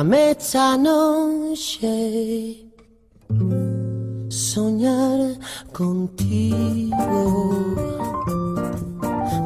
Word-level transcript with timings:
Déjame 0.00 0.30
esta 0.30 0.78
noche 0.78 1.92
soñar 4.30 5.36
contigo. 5.74 6.96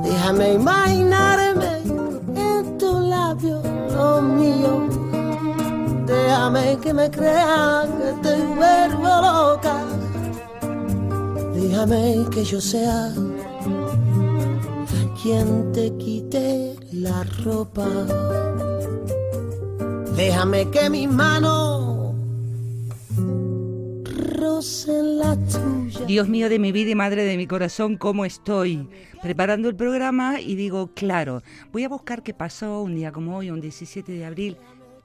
Déjame 0.04 0.52
imaginarme 0.52 1.82
en 2.36 2.78
tu 2.78 3.00
labio 3.00 3.60
lo 3.94 4.22
mío. 4.22 4.86
Déjame 6.06 6.78
que 6.80 6.94
me 6.94 7.10
crean 7.10 7.88
que 7.98 8.12
te 8.22 8.36
vuelvo 8.54 9.10
loca. 9.26 9.76
Déjame 11.52 12.26
que 12.30 12.44
yo 12.44 12.60
sea 12.60 13.12
quien 15.20 15.72
te 15.72 15.90
quite 15.96 16.76
la 16.92 17.24
ropa. 17.42 17.88
Déjame 20.16 20.70
que 20.70 20.90
mis 20.90 21.08
manos 21.08 22.14
rocen 24.36 25.18
la 25.18 25.36
tuya. 25.36 26.06
Dios 26.06 26.28
mío 26.28 26.48
de 26.48 26.60
mi 26.60 26.70
vida 26.70 26.90
y 26.90 26.94
madre 26.94 27.24
de 27.24 27.36
mi 27.36 27.48
corazón, 27.48 27.96
¿cómo 27.96 28.24
estoy? 28.24 28.88
Preparando 29.22 29.68
el 29.68 29.74
programa 29.74 30.40
y 30.40 30.54
digo, 30.54 30.92
claro, 30.94 31.42
voy 31.72 31.84
a 31.84 31.88
buscar 31.88 32.22
qué 32.22 32.32
pasó 32.32 32.82
un 32.82 32.94
día 32.94 33.10
como 33.10 33.36
hoy, 33.36 33.50
un 33.50 33.60
17 33.60 34.12
de 34.12 34.24
abril. 34.24 34.56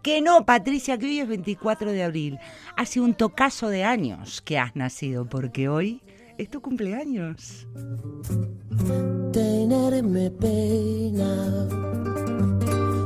Que 0.03 0.21
no, 0.21 0.45
Patricia, 0.45 0.97
que 0.97 1.07
hoy 1.07 1.19
es 1.19 1.27
24 1.27 1.91
de 1.91 2.03
abril. 2.03 2.39
Hace 2.77 3.01
un 3.01 3.15
tocazo 3.15 3.67
de 3.69 3.83
años 3.83 4.41
que 4.41 4.59
has 4.59 4.75
nacido, 4.75 5.27
porque 5.27 5.69
hoy 5.69 6.01
es 6.37 6.49
tu 6.49 6.61
cumpleaños. 6.61 7.67
Tenerme 9.33 10.31
pena. 10.31 11.67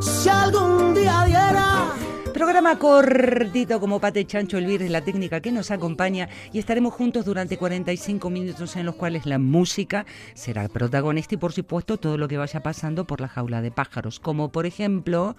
Si 0.03 0.27
algún 0.27 0.93
día 0.93 1.23
diera 1.25 1.93
Programa 2.33 2.77
cortito 2.77 3.79
como 3.79 4.01
Pate 4.01 4.25
Chancho 4.25 4.57
Elvira 4.57 4.83
es 4.83 4.91
la 4.91 5.01
técnica 5.01 5.39
que 5.39 5.51
nos 5.51 5.71
acompaña 5.71 6.27
y 6.51 6.59
estaremos 6.59 6.93
juntos 6.93 7.23
durante 7.23 7.57
45 7.57 8.29
minutos 8.29 8.75
en 8.75 8.85
los 8.85 8.95
cuales 8.95 9.25
la 9.25 9.39
música 9.39 10.05
será 10.33 10.67
protagonista 10.67 11.35
y 11.35 11.37
por 11.37 11.53
supuesto 11.53 11.97
todo 11.97 12.17
lo 12.17 12.27
que 12.27 12.37
vaya 12.37 12.61
pasando 12.61 13.05
por 13.05 13.21
la 13.21 13.29
jaula 13.29 13.61
de 13.61 13.71
pájaros, 13.71 14.19
como 14.19 14.51
por 14.51 14.65
ejemplo, 14.65 15.37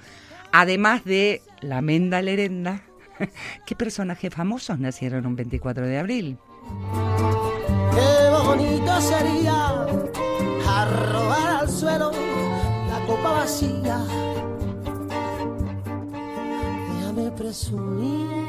además 0.50 1.04
de 1.04 1.42
la 1.60 1.82
Menda 1.82 2.22
Lerenda, 2.22 2.82
¿qué 3.66 3.74
personajes 3.74 4.32
famosos 4.32 4.78
nacieron 4.78 5.26
un 5.26 5.36
24 5.36 5.86
de 5.86 5.98
abril? 5.98 6.38
Qué 7.94 8.30
bonito 8.30 9.00
sería 9.02 9.86
arrojar 10.66 11.56
al 11.60 11.68
suelo 11.68 12.12
la 12.88 13.06
copa 13.06 13.32
vacía. 13.32 14.00
Déjame 17.34 17.50
presumir. 17.50 18.44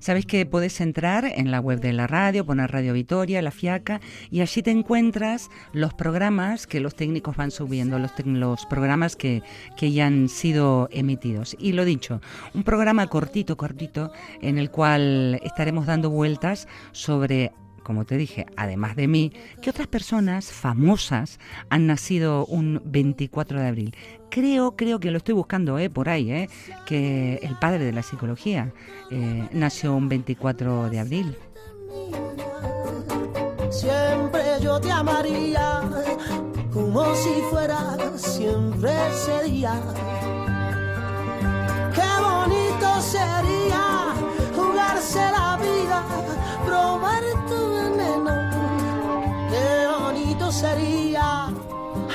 Sabes 0.00 0.26
que 0.26 0.46
puedes 0.46 0.80
entrar 0.80 1.24
en 1.24 1.50
la 1.50 1.60
web 1.60 1.80
de 1.80 1.92
la 1.92 2.06
radio, 2.06 2.46
poner 2.46 2.70
Radio 2.70 2.94
Vitoria, 2.94 3.42
La 3.42 3.50
Fiaca, 3.50 4.00
y 4.30 4.40
allí 4.40 4.62
te 4.62 4.70
encuentras 4.70 5.50
los 5.72 5.92
programas 5.92 6.66
que 6.66 6.80
los 6.80 6.94
técnicos 6.94 7.36
van 7.36 7.50
subiendo, 7.50 7.98
los, 7.98 8.12
los 8.24 8.64
programas 8.66 9.16
que, 9.16 9.42
que 9.76 9.92
ya 9.92 10.06
han 10.06 10.28
sido 10.28 10.88
emitidos. 10.92 11.56
Y 11.58 11.72
lo 11.72 11.84
dicho, 11.84 12.20
un 12.54 12.62
programa 12.62 13.06
cortito, 13.08 13.56
cortito, 13.56 14.12
en 14.40 14.58
el 14.58 14.70
cual 14.70 15.40
estaremos 15.42 15.86
dando 15.86 16.10
vueltas 16.10 16.68
sobre 16.92 17.52
como 17.88 18.04
te 18.04 18.18
dije, 18.18 18.44
además 18.58 18.96
de 18.96 19.08
mí, 19.08 19.32
que 19.62 19.70
otras 19.70 19.86
personas 19.86 20.52
famosas 20.52 21.40
han 21.70 21.86
nacido 21.86 22.44
un 22.44 22.82
24 22.84 23.58
de 23.62 23.66
abril. 23.66 23.96
Creo, 24.28 24.76
creo 24.76 25.00
que 25.00 25.10
lo 25.10 25.16
estoy 25.16 25.32
buscando 25.32 25.78
eh, 25.78 25.88
por 25.88 26.10
ahí, 26.10 26.30
eh, 26.30 26.50
que 26.84 27.36
el 27.42 27.56
padre 27.58 27.84
de 27.84 27.92
la 27.92 28.02
psicología 28.02 28.74
eh, 29.10 29.48
nació 29.52 29.94
un 29.94 30.06
24 30.06 30.90
de 30.90 30.98
abril. 30.98 31.38
Siempre 33.70 34.42
yo 34.60 34.78
te 34.78 34.92
amaría 34.92 35.80
como 36.70 37.14
si 37.14 37.40
fuera 37.50 37.96
siempre 38.16 38.90
ese 39.08 39.44
día. 39.44 39.80
Qué 41.94 42.10
bonito 42.22 43.00
sería 43.00 44.27
jugarse 44.98 45.30
la 45.30 45.56
vida, 45.56 46.02
probar 46.64 47.22
tu 47.46 47.70
veneno. 47.74 48.34
Qué 49.50 49.86
bonito 49.86 50.50
sería 50.50 51.46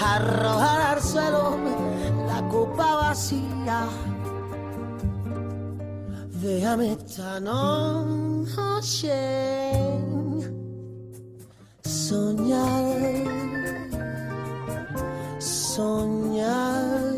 arrojar 0.01 0.81
al 0.81 1.01
suelo 1.01 1.57
la 2.27 2.47
copa 2.49 2.95
vacía. 2.95 3.88
Déjame 6.41 6.93
esta 6.93 7.39
noche 7.39 9.13
soñar, 11.83 13.01
soñar. 15.39 17.12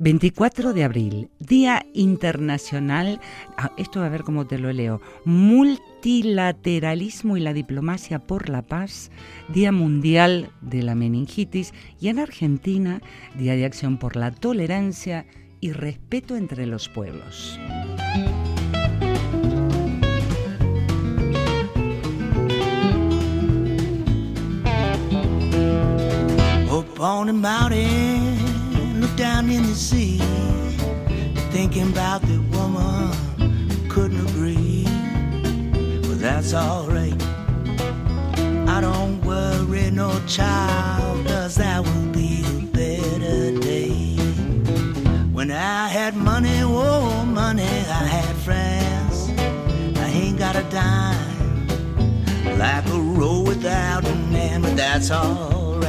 24 0.00 0.72
de 0.72 0.82
abril, 0.82 1.30
Día 1.38 1.86
Internacional, 1.92 3.20
ah, 3.58 3.70
esto 3.76 4.02
a 4.02 4.08
ver 4.08 4.22
cómo 4.22 4.46
te 4.46 4.58
lo 4.58 4.72
leo, 4.72 5.02
Multilateralismo 5.26 7.36
y 7.36 7.40
la 7.40 7.52
Diplomacia 7.52 8.18
por 8.18 8.48
la 8.48 8.62
Paz, 8.62 9.10
Día 9.48 9.72
Mundial 9.72 10.52
de 10.62 10.82
la 10.82 10.94
Meningitis 10.94 11.74
y 12.00 12.08
en 12.08 12.18
Argentina, 12.18 13.02
Día 13.34 13.56
de 13.56 13.66
Acción 13.66 13.98
por 13.98 14.16
la 14.16 14.30
Tolerancia 14.30 15.26
y 15.60 15.72
Respeto 15.72 16.34
entre 16.34 16.66
los 16.66 16.88
Pueblos. 16.88 17.60
Down 29.16 29.50
in 29.50 29.62
the 29.62 29.74
sea, 29.74 30.18
thinking 31.50 31.88
about 31.90 32.22
the 32.22 32.38
woman 32.52 33.12
who 33.70 33.88
couldn't 33.88 34.20
agree. 34.30 34.84
Well, 36.02 36.18
that's 36.18 36.54
alright. 36.54 37.20
I 38.68 38.80
don't 38.80 39.20
worry, 39.22 39.90
no 39.90 40.20
child, 40.26 41.26
cause 41.26 41.56
that 41.56 41.84
will 41.84 42.12
be 42.12 42.44
a 42.46 42.60
better 42.66 43.58
day. 43.58 44.16
When 45.32 45.50
I 45.50 45.88
had 45.88 46.16
money, 46.16 46.60
oh, 46.62 47.24
money, 47.24 47.62
I 47.62 48.04
had 48.16 48.36
friends. 48.36 49.30
I 49.98 50.06
ain't 50.08 50.38
got 50.38 50.56
a 50.56 50.62
dime, 50.64 51.68
like 52.58 52.86
a 52.86 52.98
road 52.98 53.48
without 53.48 54.04
an 54.04 54.34
end, 54.34 54.62
but 54.64 54.76
that's 54.76 55.10
alright. 55.10 55.79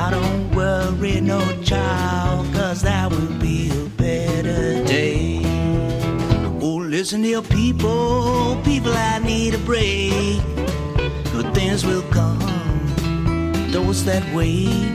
I 0.00 0.10
don't 0.10 0.54
worry, 0.54 1.20
no 1.20 1.40
child, 1.62 2.46
cause 2.54 2.82
that 2.82 3.10
will 3.10 3.34
be 3.40 3.68
a 3.70 3.88
better 3.96 4.84
day. 4.84 5.40
Oh, 6.60 6.76
listen 6.76 7.24
here, 7.24 7.42
people, 7.42 8.60
people, 8.64 8.92
I 8.92 9.18
need 9.18 9.54
a 9.54 9.58
break. 9.58 10.40
Good 11.32 11.52
things 11.52 11.84
will 11.84 12.06
come, 12.10 12.38
those 13.72 14.04
that 14.04 14.24
wait, 14.32 14.88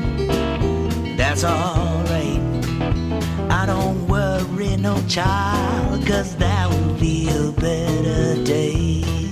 that's 1.17 1.43
alright. 1.43 2.41
I 3.49 3.65
don't 3.65 4.07
worry, 4.07 4.77
no 4.77 4.95
child, 5.07 6.07
cause 6.07 6.35
that 6.37 6.69
will 6.69 6.93
be 6.95 7.27
a 7.29 7.51
better 7.51 8.41
day. 8.43 9.22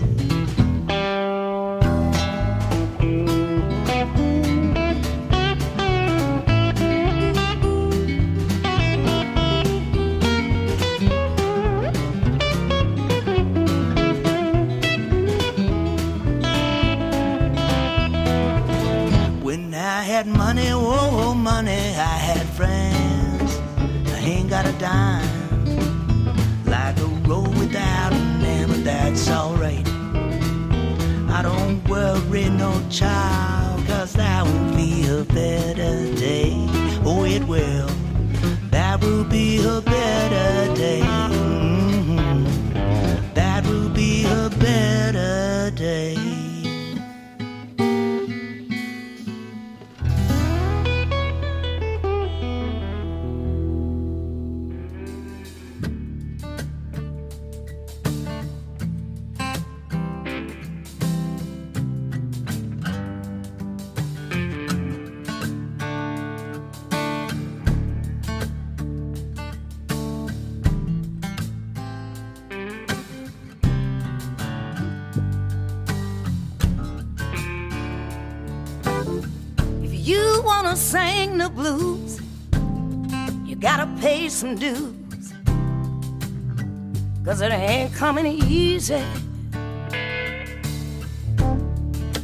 Cause 87.23 87.41
it 87.41 87.51
ain't 87.51 87.93
coming 87.93 88.25
easy. 88.25 89.03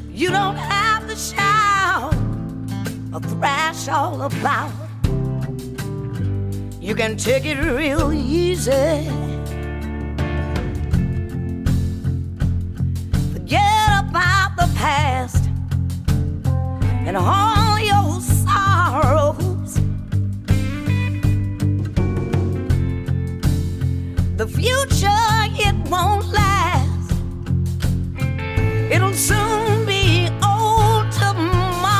You 0.09 0.31
don't 0.31 0.55
have 0.55 1.07
to 1.07 1.15
shout 1.15 2.15
or 3.13 3.19
thrash 3.19 3.87
all 3.89 4.23
about. 4.23 4.71
You 6.81 6.95
can 6.95 7.15
take 7.15 7.45
it 7.45 7.59
real 7.59 8.11
easy. 8.11 8.71
Forget 13.33 13.89
about 13.99 14.55
the 14.57 14.67
past 14.75 15.47
and 17.05 17.15
all 17.15 17.79
your 17.79 18.03
The 24.37 24.47
future, 24.47 25.09
it 25.57 25.75
won't 25.89 26.31
last. 26.31 27.11
It'll 28.91 29.15
soon 29.15 29.83
be 29.87 30.29
old 30.43 31.09
tomorrow. 31.09 31.97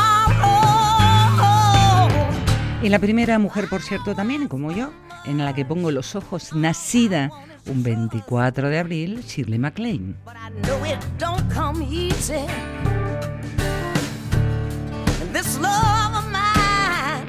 Y 2.84 2.90
la 2.90 3.00
primera 3.00 3.40
mujer, 3.40 3.68
por 3.68 3.82
cierto, 3.82 4.14
también, 4.14 4.48
como 4.48 4.72
yo, 4.72 4.92
en 5.26 5.40
la 5.40 5.56
que 5.56 5.66
pongo 5.66 5.90
los 5.90 6.16
ojos, 6.16 6.54
nacida 6.54 7.32
un 7.66 7.82
24 7.82 8.70
de 8.70 8.78
abril, 8.78 9.24
Shirley 9.28 9.58
MacLaine. 9.58 10.16
But 10.24 10.36
I 10.36 10.52
know 10.62 10.86
it 10.86 11.00
don't 11.18 11.52
come 11.52 11.84
easy. 11.84 12.46
And 15.22 15.34
this 15.34 15.58
love 15.60 16.14
of 16.14 16.32
mine 16.32 17.26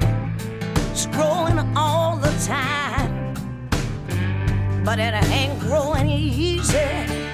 is 0.92 1.06
growing 1.12 1.58
all 1.74 2.18
the 2.18 2.30
time. 2.46 3.07
But 4.88 5.00
it 5.00 5.12
ain't 5.12 5.60
growing 5.60 6.08
easy. 6.08 7.27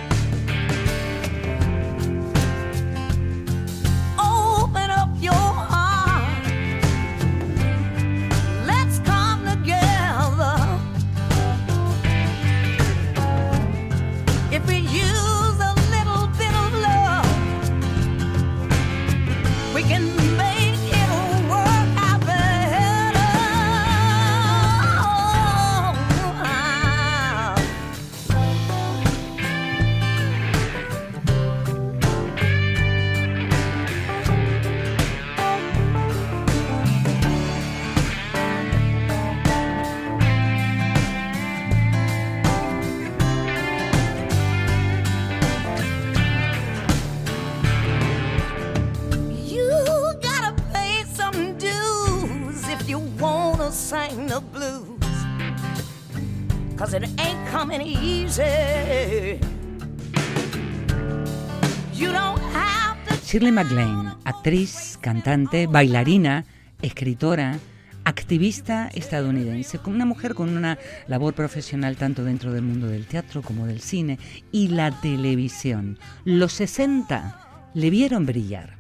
Shirley 63.35 63.51
MacLaine, 63.51 64.13
actriz, 64.25 64.97
cantante, 65.01 65.67
bailarina, 65.67 66.45
escritora, 66.83 67.59
activista 68.05 68.89
estadounidense, 68.95 69.81
una 69.87 70.07
mujer 70.07 70.37
con 70.37 70.57
una 70.57 70.79
labor 71.09 71.35
profesional 71.35 71.97
tanto 71.97 72.23
dentro 72.23 72.53
del 72.53 72.63
mundo 72.63 72.87
del 72.87 73.07
teatro 73.07 73.43
como 73.43 73.67
del 73.67 73.81
cine 73.81 74.21
y 74.53 74.69
la 74.69 74.93
televisión. 75.01 75.99
Los 76.23 76.53
60 76.53 77.73
le 77.75 77.91
vieron 77.91 78.25
brillar. 78.25 78.77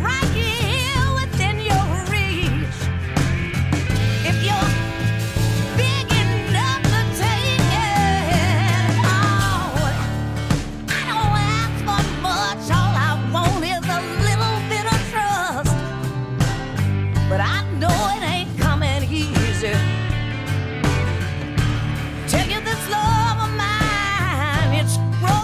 Right 0.00 0.17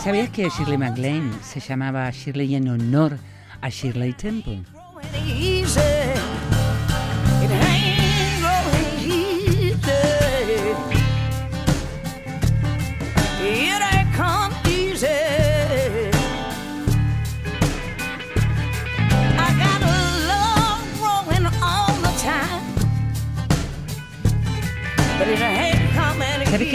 ¿Sabías 0.04 0.28
que 0.28 0.50
Shirley 0.50 0.76
MacLaine 0.76 1.32
se 1.42 1.61
llamaba 1.61 2.11
Shirley 2.11 2.56
en 2.56 2.68
honor 2.68 3.16
a 3.62 3.70
Shirley 3.70 4.12
Temple? 4.12 4.62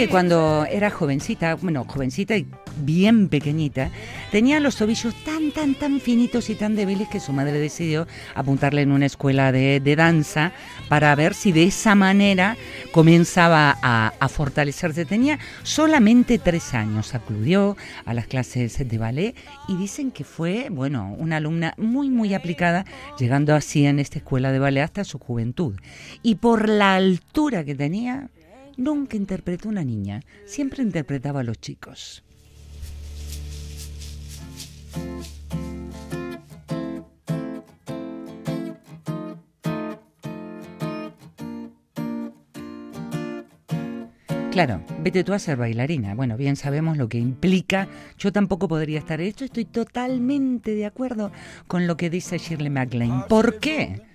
Que 0.00 0.08
cuando 0.08 0.64
era 0.64 0.88
jovencita, 0.88 1.56
bueno, 1.56 1.84
jovencita 1.86 2.34
y 2.34 2.46
bien 2.78 3.28
pequeñita, 3.28 3.90
tenía 4.32 4.58
los 4.58 4.76
tobillos 4.76 5.14
tan, 5.26 5.52
tan, 5.52 5.74
tan 5.74 6.00
finitos 6.00 6.48
y 6.48 6.54
tan 6.54 6.74
débiles 6.74 7.06
que 7.08 7.20
su 7.20 7.34
madre 7.34 7.52
decidió 7.52 8.06
apuntarle 8.34 8.80
en 8.80 8.92
una 8.92 9.04
escuela 9.04 9.52
de, 9.52 9.78
de 9.78 9.96
danza 9.96 10.52
para 10.88 11.14
ver 11.16 11.34
si 11.34 11.52
de 11.52 11.64
esa 11.64 11.94
manera 11.94 12.56
comenzaba 12.92 13.76
a, 13.82 14.14
a 14.18 14.28
fortalecerse. 14.30 15.04
Tenía 15.04 15.38
solamente 15.64 16.38
tres 16.38 16.72
años, 16.72 17.14
acudió 17.14 17.76
a 18.06 18.14
las 18.14 18.26
clases 18.26 18.78
de 18.78 18.96
ballet 18.96 19.34
y 19.68 19.76
dicen 19.76 20.12
que 20.12 20.24
fue, 20.24 20.68
bueno, 20.70 21.14
una 21.18 21.36
alumna 21.36 21.74
muy, 21.76 22.08
muy 22.08 22.32
aplicada, 22.32 22.86
llegando 23.18 23.54
así 23.54 23.84
en 23.84 23.98
esta 23.98 24.16
escuela 24.16 24.50
de 24.50 24.60
ballet 24.60 24.80
hasta 24.80 25.04
su 25.04 25.18
juventud. 25.18 25.74
Y 26.22 26.36
por 26.36 26.70
la 26.70 26.94
altura 26.94 27.64
que 27.64 27.74
tenía, 27.74 28.30
Nunca 28.80 29.14
interpretó 29.14 29.68
una 29.68 29.84
niña, 29.84 30.22
siempre 30.46 30.82
interpretaba 30.82 31.40
a 31.40 31.42
los 31.42 31.60
chicos. 31.60 32.24
Claro, 44.50 44.82
vete 45.02 45.24
tú 45.24 45.34
a 45.34 45.38
ser 45.38 45.58
bailarina. 45.58 46.14
Bueno, 46.14 46.38
bien 46.38 46.56
sabemos 46.56 46.96
lo 46.96 47.10
que 47.10 47.18
implica. 47.18 47.86
Yo 48.16 48.32
tampoco 48.32 48.66
podría 48.66 48.98
estar 48.98 49.20
esto. 49.20 49.44
Estoy 49.44 49.66
totalmente 49.66 50.74
de 50.74 50.86
acuerdo 50.86 51.32
con 51.66 51.86
lo 51.86 51.98
que 51.98 52.08
dice 52.08 52.38
Shirley 52.38 52.70
MacLaine. 52.70 53.24
¿Por 53.28 53.58
qué? 53.58 54.09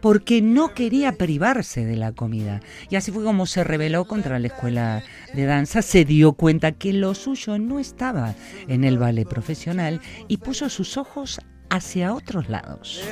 Porque 0.00 0.42
no 0.42 0.74
quería 0.74 1.12
privarse 1.12 1.84
de 1.84 1.96
la 1.96 2.12
comida. 2.12 2.60
Y 2.90 2.96
así 2.96 3.10
fue 3.10 3.24
como 3.24 3.46
se 3.46 3.64
rebeló 3.64 4.04
contra 4.06 4.38
la 4.38 4.46
escuela 4.48 5.02
de 5.34 5.44
danza. 5.44 5.82
Se 5.82 6.04
dio 6.04 6.34
cuenta 6.34 6.72
que 6.72 6.92
lo 6.92 7.14
suyo 7.14 7.58
no 7.58 7.78
estaba 7.78 8.34
en 8.68 8.84
el 8.84 8.98
ballet 8.98 9.26
profesional 9.26 10.00
y 10.28 10.38
puso 10.38 10.68
sus 10.68 10.96
ojos 10.96 11.40
hacia 11.70 12.14
otros 12.14 12.48
lados. 12.48 13.02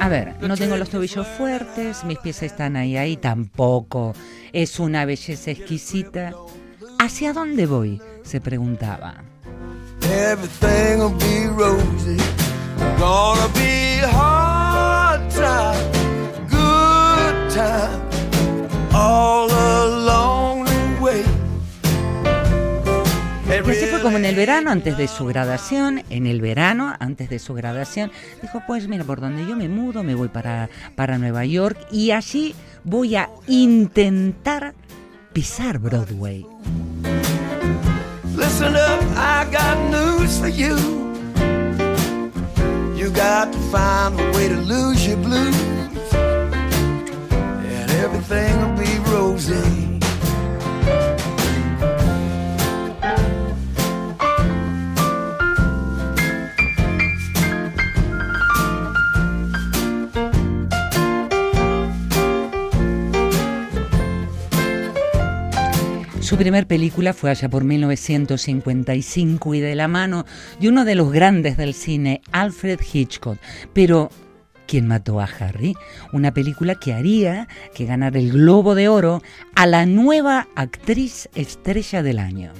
A 0.00 0.08
ver, 0.08 0.34
no 0.40 0.56
tengo 0.56 0.76
los 0.76 0.90
tobillos 0.90 1.26
fuertes, 1.26 2.04
mis 2.04 2.18
pies 2.18 2.42
están 2.42 2.76
ahí, 2.76 2.96
ahí 2.96 3.16
tampoco. 3.16 4.14
Es 4.52 4.80
una 4.80 5.04
belleza 5.04 5.52
exquisita. 5.52 6.32
¿Hacia 7.02 7.32
dónde 7.32 7.66
voy? 7.66 8.00
se 8.22 8.40
preguntaba. 8.40 9.24
Así 23.68 23.86
fue 23.86 24.00
como 24.00 24.18
en 24.18 24.24
el 24.24 24.36
verano, 24.36 24.70
antes 24.70 24.96
de 24.96 25.08
su 25.08 25.26
graduación, 25.26 26.04
en 26.08 26.28
el 26.28 26.40
verano, 26.40 26.94
antes 27.00 27.28
de 27.28 27.40
su 27.40 27.52
graduación, 27.54 28.12
dijo, 28.40 28.62
pues 28.66 28.86
mira, 28.86 29.02
por 29.02 29.20
donde 29.20 29.44
yo 29.44 29.56
me 29.56 29.68
mudo, 29.68 30.04
me 30.04 30.14
voy 30.14 30.28
para, 30.28 30.70
para 30.94 31.18
Nueva 31.18 31.44
York 31.44 31.78
y 31.90 32.12
allí 32.12 32.54
voy 32.84 33.16
a 33.16 33.28
intentar 33.46 34.74
pisar 35.32 35.78
Broadway. 35.78 36.44
Listen 38.36 38.76
up, 38.76 39.02
I 39.16 39.48
got 39.50 39.76
news 39.90 40.38
for 40.38 40.48
you. 40.48 40.76
You 42.94 43.10
got 43.10 43.52
to 43.52 43.58
find 43.72 44.20
a 44.20 44.30
way 44.36 44.48
to 44.48 44.56
lose 44.56 45.06
your 45.06 45.16
blues, 45.16 46.14
and 47.72 47.90
everything 48.04 48.60
will 48.60 48.76
be 48.76 48.98
rosy. 49.10 49.81
Su 66.32 66.38
primer 66.38 66.66
película 66.66 67.12
fue 67.12 67.28
allá 67.28 67.50
por 67.50 67.62
1955 67.62 69.54
y 69.54 69.60
de 69.60 69.74
la 69.74 69.86
mano 69.86 70.24
de 70.58 70.70
uno 70.70 70.86
de 70.86 70.94
los 70.94 71.12
grandes 71.12 71.58
del 71.58 71.74
cine, 71.74 72.22
Alfred 72.32 72.80
Hitchcock. 72.90 73.36
Pero 73.74 74.08
¿Quién 74.66 74.86
mató 74.86 75.20
a 75.20 75.24
Harry? 75.24 75.74
Una 76.14 76.32
película 76.32 76.76
que 76.76 76.94
haría 76.94 77.48
que 77.74 77.84
ganara 77.84 78.18
el 78.18 78.32
Globo 78.32 78.74
de 78.74 78.88
Oro 78.88 79.20
a 79.54 79.66
la 79.66 79.84
nueva 79.84 80.48
actriz 80.56 81.28
estrella 81.34 82.02
del 82.02 82.18
año. 82.18 82.54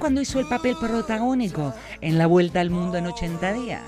Cuando 0.00 0.20
hizo 0.20 0.40
el 0.40 0.46
papel 0.46 0.74
protagónico 0.80 1.72
en 2.00 2.18
La 2.18 2.26
Vuelta 2.26 2.60
al 2.60 2.70
Mundo 2.70 2.96
en 2.96 3.06
80 3.06 3.52
días? 3.52 3.82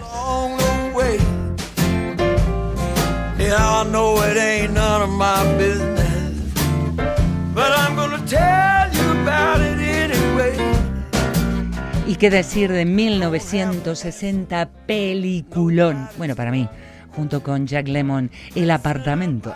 ¿Y 12.07 12.17
qué 12.17 12.31
decir 12.31 12.71
de 12.71 12.85
1960 12.85 14.69
peliculón? 14.87 16.09
Bueno, 16.19 16.37
para 16.37 16.51
mí, 16.51 16.69
junto 17.17 17.43
con 17.43 17.67
Jack 17.67 17.89
Lemmon, 17.89 18.31
El 18.55 18.71
apartamento. 18.71 19.55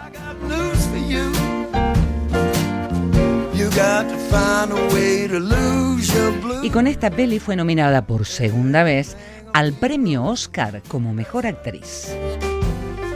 Y 6.62 6.70
con 6.70 6.86
esta 6.86 7.10
peli 7.10 7.38
fue 7.38 7.56
nominada 7.56 8.06
por 8.06 8.26
segunda 8.26 8.82
vez 8.82 9.16
al 9.52 9.72
premio 9.72 10.24
Oscar 10.24 10.82
como 10.88 11.14
mejor 11.14 11.46
actriz. 11.46 12.08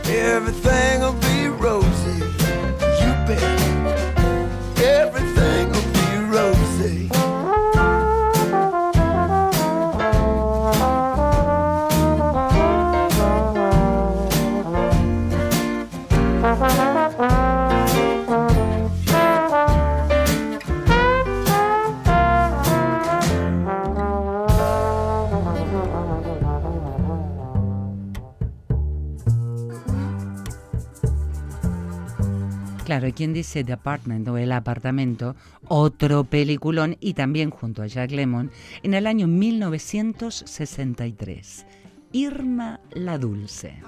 Everything 0.07 1.30
Claro, 33.01 33.17
quien 33.17 33.33
dice 33.33 33.65
The 33.65 33.73
Apartment 33.73 34.29
o 34.29 34.37
El 34.37 34.53
apartamento, 34.53 35.35
otro 35.69 36.25
peliculón 36.25 36.99
y 37.01 37.15
también 37.15 37.49
junto 37.49 37.81
a 37.81 37.87
Jack 37.87 38.11
Lemmon 38.11 38.51
en 38.83 38.93
el 38.93 39.07
año 39.07 39.27
1963. 39.27 41.65
Irma 42.13 42.79
la 42.93 43.17
Dulce. 43.17 43.83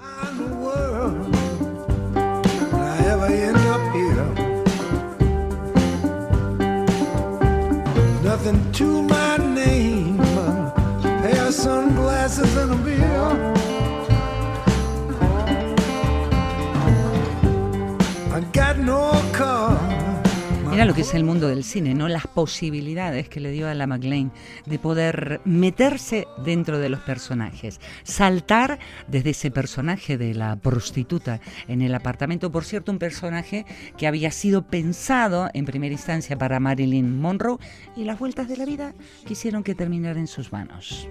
Mira 20.73 20.85
lo 20.85 20.95
que 20.95 21.01
es 21.01 21.13
el 21.13 21.23
mundo 21.23 21.49
del 21.49 21.63
cine, 21.63 21.93
¿no? 21.93 22.07
Las 22.07 22.25
posibilidades 22.25 23.29
que 23.29 23.39
le 23.39 23.51
dio 23.51 23.69
a 23.69 23.75
la 23.75 23.85
McLean 23.85 24.31
de 24.65 24.79
poder 24.79 25.39
meterse 25.45 26.25
dentro 26.43 26.79
de 26.79 26.89
los 26.89 27.01
personajes, 27.01 27.79
saltar 28.01 28.79
desde 29.07 29.29
ese 29.29 29.51
personaje 29.51 30.17
de 30.17 30.33
la 30.33 30.55
prostituta 30.55 31.41
en 31.67 31.83
el 31.83 31.93
apartamento, 31.93 32.51
por 32.51 32.65
cierto, 32.65 32.91
un 32.91 32.97
personaje 32.97 33.67
que 33.99 34.07
había 34.07 34.31
sido 34.31 34.63
pensado 34.63 35.47
en 35.53 35.65
primera 35.65 35.93
instancia 35.93 36.39
para 36.39 36.59
Marilyn 36.59 37.21
Monroe 37.21 37.59
y 37.95 38.05
las 38.05 38.17
vueltas 38.17 38.47
de 38.47 38.57
la 38.57 38.65
vida 38.65 38.95
quisieron 39.27 39.61
que 39.61 39.75
terminara 39.75 40.19
en 40.19 40.27
sus 40.27 40.51
manos. 40.51 41.07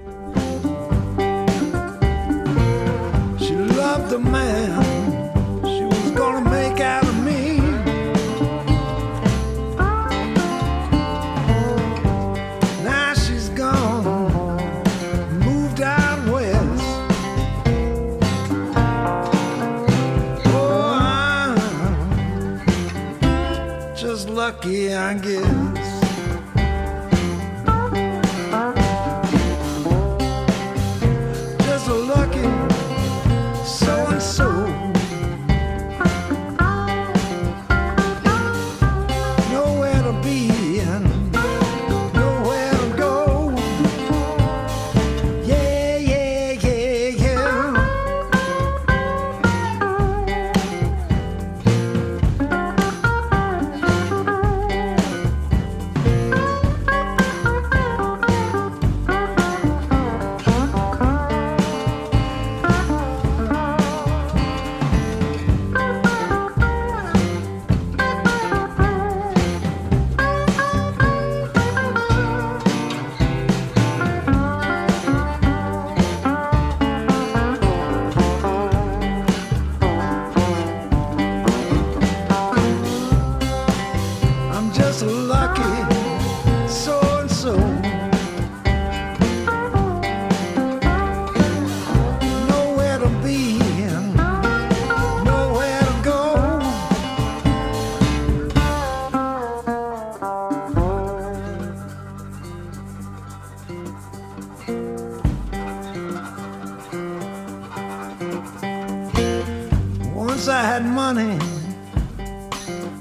Lucky, 24.52 24.94
I 24.94 25.14
guess. 25.14 25.81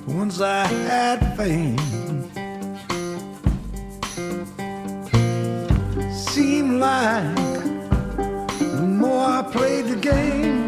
Once 0.07 0.41
I 0.41 0.67
had 0.87 1.35
fame. 1.35 1.75
Seemed 6.13 6.79
like 6.79 7.35
the 8.59 8.85
more 8.85 9.25
I 9.25 9.41
played 9.51 9.85
the 9.87 9.95
game, 9.95 10.67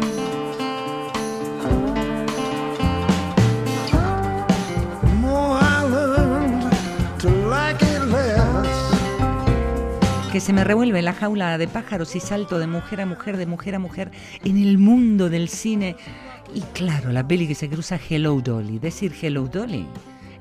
the 5.00 5.12
more 5.20 5.58
I 5.60 5.84
learned 5.84 6.72
to 7.20 7.28
like 7.48 7.80
it 7.82 8.02
less. 8.06 8.64
que 10.32 10.40
se 10.40 10.52
me 10.52 10.64
revuelve 10.64 11.00
la 11.02 11.12
jaula 11.12 11.56
de 11.56 11.68
pájaros 11.68 12.16
y 12.16 12.20
salto 12.20 12.58
de 12.58 12.66
mujer 12.66 13.00
a 13.00 13.06
mujer, 13.06 13.36
de 13.36 13.46
mujer 13.46 13.76
a 13.76 13.78
mujer 13.78 14.10
en 14.44 14.56
el 14.58 14.78
mundo 14.78 15.30
del 15.30 15.48
cine. 15.48 15.96
Y 16.54 16.60
claro, 16.72 17.10
la 17.10 17.26
peli 17.26 17.48
que 17.48 17.54
se 17.54 17.68
cruza 17.68 17.98
Hello 18.08 18.40
Dolly. 18.40 18.78
Decir 18.78 19.12
Hello 19.20 19.48
Dolly 19.48 19.86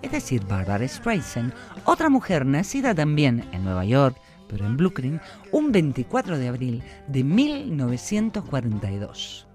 es 0.03 0.12
decir 0.12 0.46
Barbara 0.46 0.88
Streisand, 0.88 1.51
otra 1.86 2.10
mujer 2.10 2.46
nacida 2.46 2.93
también 2.93 3.43
en 3.51 3.63
Nueva 3.63 3.86
York, 3.86 4.15
pero 4.48 4.67
en 4.67 4.77
Brooklyn, 4.77 5.20
un 5.51 5.72
24 5.72 6.38
de 6.38 6.50
abril 6.50 6.84
de 7.08 7.24
1942. 7.24 9.48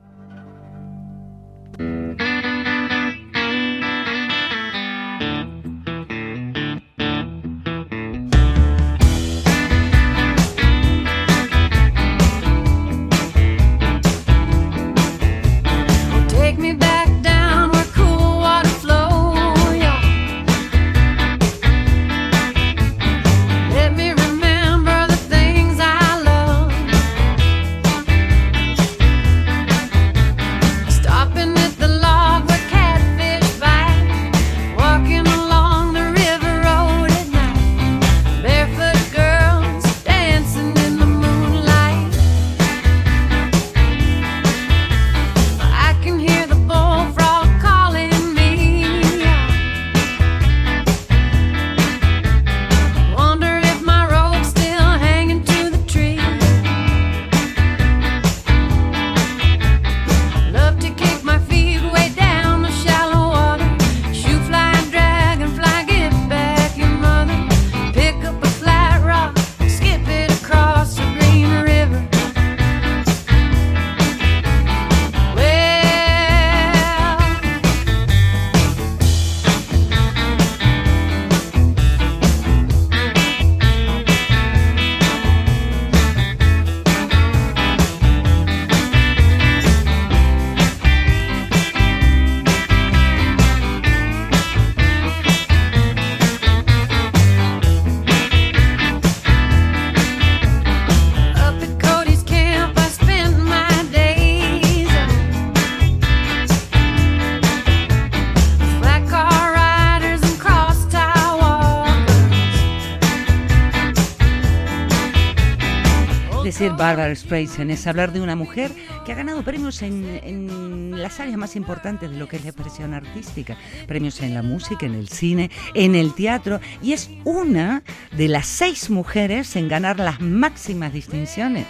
Barbara 116.79 117.13
Streisand 117.13 117.73
es 117.73 117.89
hablar 117.89 118.13
de 118.13 118.21
una 118.21 118.37
mujer 118.37 118.71
que 119.05 119.11
ha 119.11 119.17
ganado 119.17 119.43
premios 119.43 119.83
en, 119.83 120.21
en 120.23 121.03
las 121.03 121.19
áreas 121.19 121.37
más 121.37 121.57
importantes 121.57 122.09
de 122.09 122.17
lo 122.17 122.29
que 122.29 122.37
es 122.37 122.45
la 122.45 122.51
expresión 122.51 122.95
artística. 122.95 123.57
Premios 123.89 124.23
en 124.23 124.33
la 124.33 124.43
música, 124.43 124.87
en 124.87 124.95
el 124.95 125.09
cine, 125.09 125.51
en 125.75 125.97
el 125.97 126.15
teatro. 126.15 126.61
Y 126.81 126.93
es 126.93 127.11
una 127.25 127.83
de 128.17 128.29
las 128.29 128.47
seis 128.47 128.91
mujeres 128.91 129.57
en 129.57 129.67
ganar 129.67 129.99
las 129.99 130.21
máximas 130.21 130.93
distinciones 130.93 131.67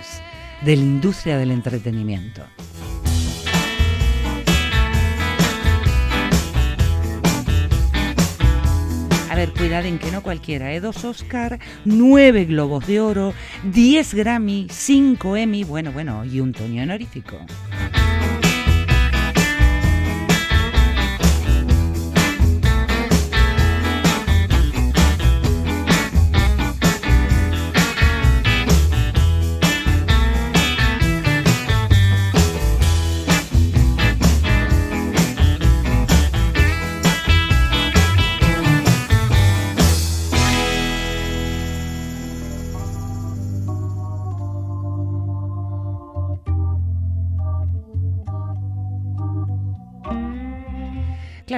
de 0.62 0.76
la 0.76 0.82
industria 0.82 1.38
del 1.38 1.52
entretenimiento. 1.52 2.42
Ver, 9.38 9.52
cuidado 9.52 9.86
que 10.00 10.10
no 10.10 10.20
cualquiera, 10.20 10.72
¿eh? 10.72 10.80
Dos 10.80 11.04
Oscar, 11.04 11.60
nueve 11.84 12.44
Globos 12.44 12.88
de 12.88 13.00
Oro, 13.00 13.34
diez 13.62 14.12
Grammy, 14.12 14.66
cinco 14.68 15.36
Emmy, 15.36 15.62
bueno, 15.62 15.92
bueno, 15.92 16.24
y 16.24 16.40
un 16.40 16.52
Tony 16.52 16.80
honorífico. 16.80 17.38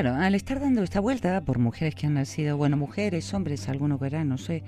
Claro, 0.00 0.16
al 0.16 0.34
estar 0.34 0.58
dando 0.58 0.82
esta 0.82 0.98
vuelta 0.98 1.42
por 1.42 1.58
mujeres 1.58 1.94
que 1.94 2.06
han 2.06 2.14
nacido, 2.14 2.56
bueno, 2.56 2.78
mujeres, 2.78 3.34
hombres, 3.34 3.68
algunos 3.68 4.00
verán, 4.00 4.30
no 4.30 4.38
sé, 4.38 4.62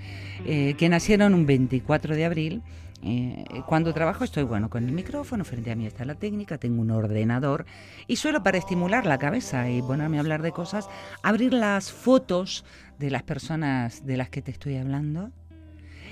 eh, 0.44 0.74
que 0.76 0.90
nacieron 0.90 1.32
un 1.32 1.46
24 1.46 2.14
de 2.14 2.26
abril, 2.26 2.62
eh, 3.02 3.42
cuando 3.66 3.94
trabajo 3.94 4.24
estoy, 4.24 4.42
bueno, 4.42 4.68
con 4.68 4.84
el 4.84 4.92
micrófono, 4.92 5.46
frente 5.46 5.70
a 5.70 5.74
mí 5.74 5.86
está 5.86 6.04
la 6.04 6.16
técnica, 6.16 6.58
tengo 6.58 6.82
un 6.82 6.90
ordenador 6.90 7.64
y 8.06 8.16
suelo 8.16 8.42
para 8.42 8.58
estimular 8.58 9.06
la 9.06 9.16
cabeza 9.16 9.70
y 9.70 9.80
ponerme 9.80 10.18
a 10.18 10.20
hablar 10.20 10.42
de 10.42 10.52
cosas, 10.52 10.90
abrir 11.22 11.54
las 11.54 11.90
fotos 11.90 12.66
de 12.98 13.08
las 13.08 13.22
personas 13.22 14.04
de 14.04 14.18
las 14.18 14.28
que 14.28 14.42
te 14.42 14.50
estoy 14.50 14.76
hablando. 14.76 15.30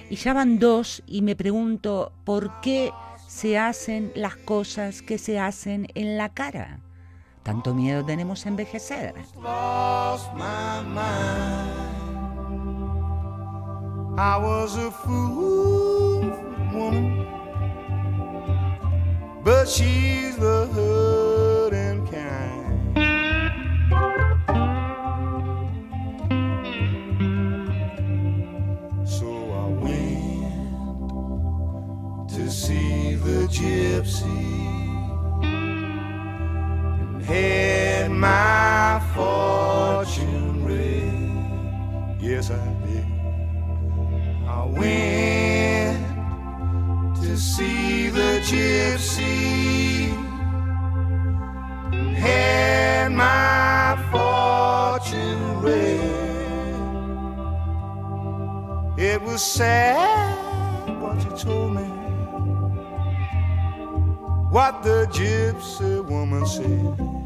Y 0.09 0.17
ya 0.17 0.33
van 0.33 0.59
dos 0.59 1.03
y 1.07 1.21
me 1.21 1.37
pregunto, 1.37 2.15
¿por 2.25 2.63
qué 2.63 2.91
se 3.29 3.59
hacen 3.59 4.13
las 4.15 4.37
cosas 4.37 5.03
que 5.03 5.19
se 5.19 5.39
hacen 5.39 5.89
en 5.95 6.17
la 6.17 6.31
cara? 6.31 6.81
Tanto 7.43 7.75
miedo 7.75 8.05
tenemos 8.05 8.45
a 8.47 8.49
envejecer. 8.49 9.15
see 32.51 33.15
the 33.15 33.47
gypsy 33.47 34.60
had 37.31 38.11
my 38.11 39.01
fortune 39.15 40.65
read. 40.65 42.17
Yes, 42.21 42.51
I 42.51 42.75
did. 42.85 43.07
I 44.49 44.65
went 44.79 46.03
to 47.23 47.37
see 47.39 48.09
the 48.09 48.41
gypsy 48.51 50.11
had 52.17 53.13
my 53.13 53.97
fortune 54.11 55.61
read. 55.61 56.01
It 58.99 59.23
was 59.23 59.41
sad 59.41 61.01
what 61.01 61.23
you 61.25 61.31
told 61.37 61.75
me 61.77 61.87
what 64.51 64.83
the 64.83 65.07
gypsy 65.13 66.05
woman 66.05 66.45
said. 66.45 67.20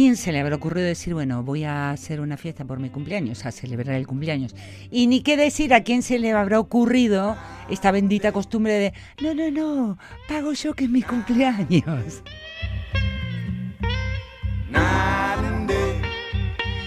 Quién 0.00 0.16
se 0.16 0.32
le 0.32 0.40
habrá 0.40 0.56
ocurrido 0.56 0.86
decir, 0.86 1.12
bueno, 1.12 1.42
voy 1.42 1.64
a 1.64 1.90
hacer 1.90 2.22
una 2.22 2.38
fiesta 2.38 2.64
por 2.64 2.78
mi 2.78 2.88
cumpleaños, 2.88 3.44
a 3.44 3.52
celebrar 3.52 3.96
el 3.96 4.06
cumpleaños? 4.06 4.56
Y 4.90 5.08
ni 5.08 5.20
qué 5.20 5.36
decir 5.36 5.74
a 5.74 5.82
quién 5.82 6.02
se 6.02 6.18
le 6.18 6.32
habrá 6.32 6.58
ocurrido 6.58 7.36
esta 7.68 7.90
bendita 7.90 8.32
costumbre 8.32 8.72
de, 8.72 8.94
no, 9.20 9.34
no, 9.34 9.50
no, 9.50 9.98
pago 10.26 10.54
yo 10.54 10.72
que 10.72 10.84
es 10.84 10.90
mi 10.90 11.02
cumpleaños. 11.02 12.22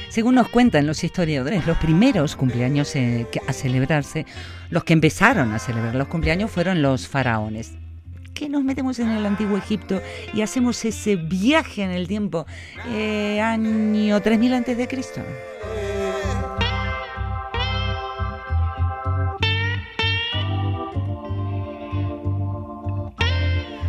Según 0.09 0.33
nos 0.33 0.49
cuentan 0.49 0.87
los 0.87 1.03
historiadores, 1.03 1.67
los 1.67 1.77
primeros 1.77 2.35
cumpleaños 2.35 2.95
eh, 2.95 3.27
a 3.47 3.53
celebrarse, 3.53 4.25
los 4.71 4.85
que 4.85 4.93
empezaron 4.93 5.51
a 5.51 5.59
celebrar 5.59 5.93
los 5.93 6.07
cumpleaños 6.07 6.49
fueron 6.49 6.81
los 6.81 7.07
faraones. 7.07 7.73
Que 8.33 8.49
nos 8.49 8.63
metemos 8.63 8.99
en 8.99 9.09
el 9.09 9.25
antiguo 9.25 9.57
Egipto 9.57 10.01
y 10.33 10.41
hacemos 10.41 10.83
ese 10.85 11.15
viaje 11.15 11.83
en 11.83 11.91
el 11.91 12.07
tiempo, 12.07 12.45
eh, 12.87 13.39
año 13.39 14.21
3000 14.21 14.53
antes 14.53 14.77
de 14.77 14.87
Cristo. 14.87 15.21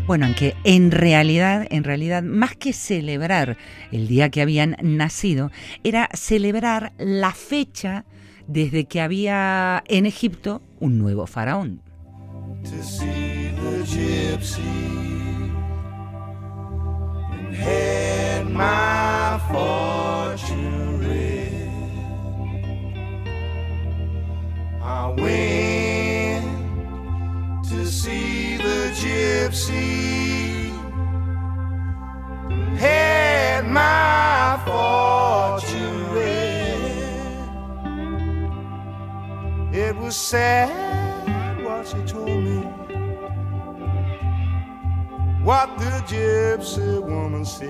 Bueno, 0.06 0.26
aunque 0.26 0.54
en 0.64 0.90
realidad, 0.90 1.66
en 1.70 1.82
realidad, 1.82 2.22
más 2.22 2.54
que 2.54 2.74
celebrar 2.74 3.56
el 3.90 4.06
día 4.06 4.28
que 4.28 4.42
habían 4.42 4.76
nacido, 4.82 5.50
era 5.82 6.10
celebrar 6.12 6.92
la 6.98 7.32
fecha 7.32 8.04
desde 8.46 8.84
que 8.84 9.00
había 9.00 9.82
en 9.88 10.04
Egipto 10.04 10.60
un 10.78 10.98
nuevo 10.98 11.26
faraón. 11.26 11.83
To 12.64 12.82
see 12.82 13.48
the 13.48 13.84
gypsy 13.84 14.60
and 17.32 17.54
had 17.54 18.48
my 18.48 19.38
fortune 19.50 20.98
read. 20.98 21.68
I 24.82 25.08
went 25.10 26.44
to 27.68 27.86
see 27.86 28.56
the 28.56 28.90
gypsy 29.02 30.70
had 32.78 33.66
my 33.66 34.58
fortune 34.64 36.10
read. 36.14 36.54
It 39.74 39.94
was 39.96 40.16
sad 40.16 40.83
What 45.44 45.78
the 45.78 46.02
gypsy 46.08 47.02
woman 47.02 47.44
said. 47.44 47.68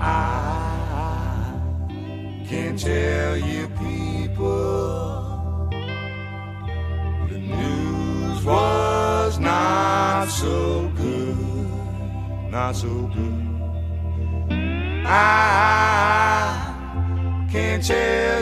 I 0.00 1.52
can 2.48 2.76
tell 2.76 3.36
you 3.36 3.68
people 3.78 5.70
the 7.28 7.38
news 7.38 8.44
was 8.44 9.38
not 9.38 10.24
so 10.24 10.90
good, 10.96 12.50
not 12.50 12.74
so 12.74 12.88
good. 13.14 13.44
I 15.06 15.48
can 17.52 17.80
tell 17.80 18.37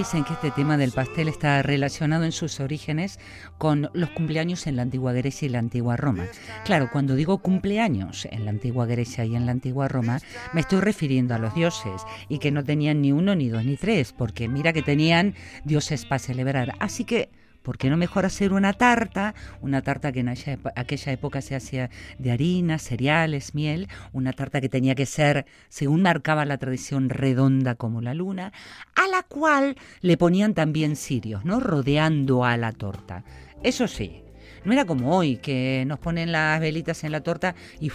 dicen 0.00 0.24
que 0.24 0.32
este 0.32 0.50
tema 0.50 0.78
del 0.78 0.92
pastel 0.92 1.28
está 1.28 1.60
relacionado 1.60 2.24
en 2.24 2.32
sus 2.32 2.58
orígenes 2.60 3.18
con 3.58 3.90
los 3.92 4.08
cumpleaños 4.08 4.66
en 4.66 4.76
la 4.76 4.80
antigua 4.80 5.12
Grecia 5.12 5.44
y 5.44 5.50
la 5.50 5.58
antigua 5.58 5.98
Roma. 5.98 6.24
Claro, 6.64 6.88
cuando 6.90 7.16
digo 7.16 7.42
cumpleaños 7.42 8.26
en 8.30 8.46
la 8.46 8.50
antigua 8.50 8.86
Grecia 8.86 9.26
y 9.26 9.36
en 9.36 9.44
la 9.44 9.52
antigua 9.52 9.88
Roma, 9.88 10.20
me 10.54 10.62
estoy 10.62 10.80
refiriendo 10.80 11.34
a 11.34 11.38
los 11.38 11.54
dioses 11.54 12.00
y 12.30 12.38
que 12.38 12.50
no 12.50 12.64
tenían 12.64 13.02
ni 13.02 13.12
uno, 13.12 13.34
ni 13.34 13.50
dos, 13.50 13.62
ni 13.62 13.76
tres, 13.76 14.14
porque 14.14 14.48
mira 14.48 14.72
que 14.72 14.80
tenían 14.80 15.34
dioses 15.64 16.06
para 16.06 16.18
celebrar. 16.18 16.72
Así 16.78 17.04
que 17.04 17.28
¿Por 17.62 17.76
qué 17.76 17.90
no 17.90 17.96
mejor 17.96 18.24
hacer 18.24 18.52
una 18.52 18.72
tarta? 18.72 19.34
Una 19.60 19.82
tarta 19.82 20.12
que 20.12 20.20
en 20.20 20.28
aquella 20.28 21.12
época 21.12 21.42
se 21.42 21.54
hacía 21.54 21.90
de 22.18 22.30
harina, 22.30 22.78
cereales, 22.78 23.54
miel, 23.54 23.88
una 24.12 24.32
tarta 24.32 24.60
que 24.60 24.68
tenía 24.68 24.94
que 24.94 25.06
ser, 25.06 25.46
según 25.68 26.02
marcaba 26.02 26.44
la 26.44 26.58
tradición, 26.58 27.10
redonda 27.10 27.74
como 27.74 28.00
la 28.00 28.14
luna, 28.14 28.52
a 28.96 29.06
la 29.08 29.22
cual 29.22 29.76
le 30.00 30.16
ponían 30.16 30.54
también 30.54 30.96
cirios, 30.96 31.44
¿no? 31.44 31.60
Rodeando 31.60 32.44
a 32.44 32.56
la 32.56 32.72
torta. 32.72 33.24
Eso 33.62 33.88
sí, 33.88 34.22
no 34.64 34.72
era 34.72 34.84
como 34.84 35.16
hoy, 35.16 35.36
que 35.36 35.84
nos 35.86 35.98
ponen 35.98 36.32
las 36.32 36.60
velitas 36.60 37.04
en 37.04 37.12
la 37.12 37.22
torta 37.22 37.54
y 37.78 37.90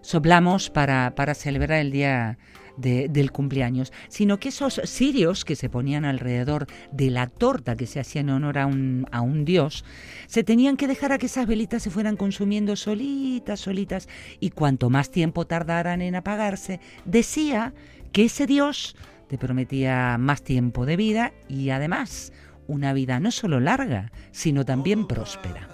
soplamos 0.00 0.70
para, 0.70 1.14
para 1.14 1.34
celebrar 1.34 1.78
el 1.78 1.92
día 1.92 2.38
de- 2.78 3.08
del 3.08 3.32
cumpleaños, 3.32 3.92
sino 4.08 4.38
que 4.38 4.48
esos 4.48 4.80
cirios 4.84 5.44
que 5.44 5.56
se 5.56 5.68
ponían 5.68 6.04
alrededor 6.04 6.66
de 6.92 7.10
la 7.10 7.26
torta 7.26 7.76
que 7.76 7.86
se 7.86 8.00
hacía 8.00 8.20
en 8.22 8.30
honor 8.30 8.58
a 8.58 8.66
un, 8.66 9.06
a 9.12 9.20
un 9.20 9.44
dios, 9.44 9.84
se 10.26 10.44
tenían 10.44 10.76
que 10.76 10.86
dejar 10.88 11.12
a 11.12 11.18
que 11.18 11.26
esas 11.26 11.46
velitas 11.46 11.82
se 11.82 11.90
fueran 11.90 12.16
consumiendo 12.16 12.76
solitas, 12.76 13.60
solitas, 13.60 14.08
y 14.40 14.50
cuanto 14.50 14.90
más 14.90 15.10
tiempo 15.10 15.46
tardaran 15.46 16.02
en 16.02 16.14
apagarse, 16.14 16.80
decía 17.04 17.74
que 18.12 18.24
ese 18.24 18.46
dios 18.46 18.96
te 19.28 19.36
prometía 19.38 20.16
más 20.18 20.42
tiempo 20.42 20.86
de 20.86 20.96
vida 20.96 21.32
y 21.48 21.70
además 21.70 22.32
una 22.66 22.92
vida 22.92 23.20
no 23.20 23.30
solo 23.30 23.60
larga, 23.60 24.12
sino 24.30 24.64
también 24.64 25.06
próspera. 25.06 25.68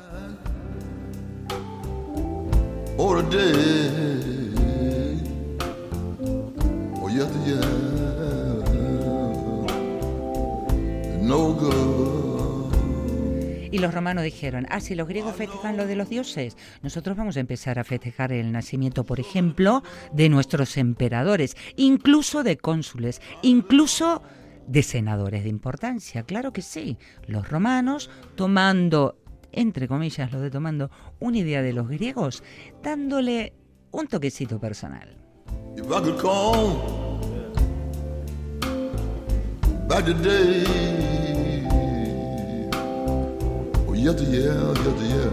Y 13.70 13.79
los 13.79 13.94
romanos 13.94 14.24
dijeron, 14.24 14.66
ah, 14.68 14.81
si 14.81 14.96
los 14.96 15.07
griegos 15.07 15.37
festejan 15.37 15.77
lo 15.77 15.87
de 15.87 15.94
los 15.94 16.09
dioses, 16.09 16.57
nosotros 16.83 17.16
vamos 17.16 17.37
a 17.37 17.40
empezar 17.40 17.79
a 17.79 17.85
festejar 17.85 18.33
el 18.33 18.50
nacimiento, 18.50 19.05
por 19.05 19.20
ejemplo, 19.20 19.85
de 20.12 20.29
nuestros 20.29 20.77
emperadores, 20.77 21.57
incluso 21.77 22.42
de 22.42 22.57
cónsules, 22.57 23.22
incluso 23.42 24.20
de 24.66 24.83
senadores 24.83 25.44
de 25.44 25.50
importancia. 25.50 26.24
Claro 26.24 26.53
que 26.53 26.62
sí, 26.62 26.98
los 27.29 27.48
romanos 27.48 28.11
tomando, 28.35 29.20
entre 29.53 29.87
comillas, 29.87 30.33
lo 30.33 30.40
de 30.40 30.50
tomando 30.50 30.90
una 31.20 31.38
idea 31.38 31.62
de 31.62 31.74
los 31.74 31.88
griegos, 31.88 32.42
dándole 32.83 33.53
un 33.92 34.09
toquecito 34.09 34.59
personal. 34.59 35.24
If 35.77 35.91
I 35.91 36.01
could 36.01 36.19
call 36.19 36.79
back 39.89 40.05
the 40.05 40.15
day, 40.15 40.65
oh 43.89 43.93
yes, 43.95 44.21
yeah, 44.23 44.75
yes, 44.85 45.01
yeah. 45.13 45.31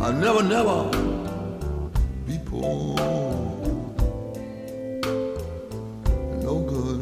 I 0.00 0.12
never, 0.12 0.42
never 0.42 0.90
be 2.26 2.38
poor. 2.46 2.96
No 6.42 6.54
good, 6.70 7.00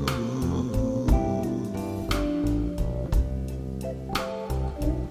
no 0.51 0.61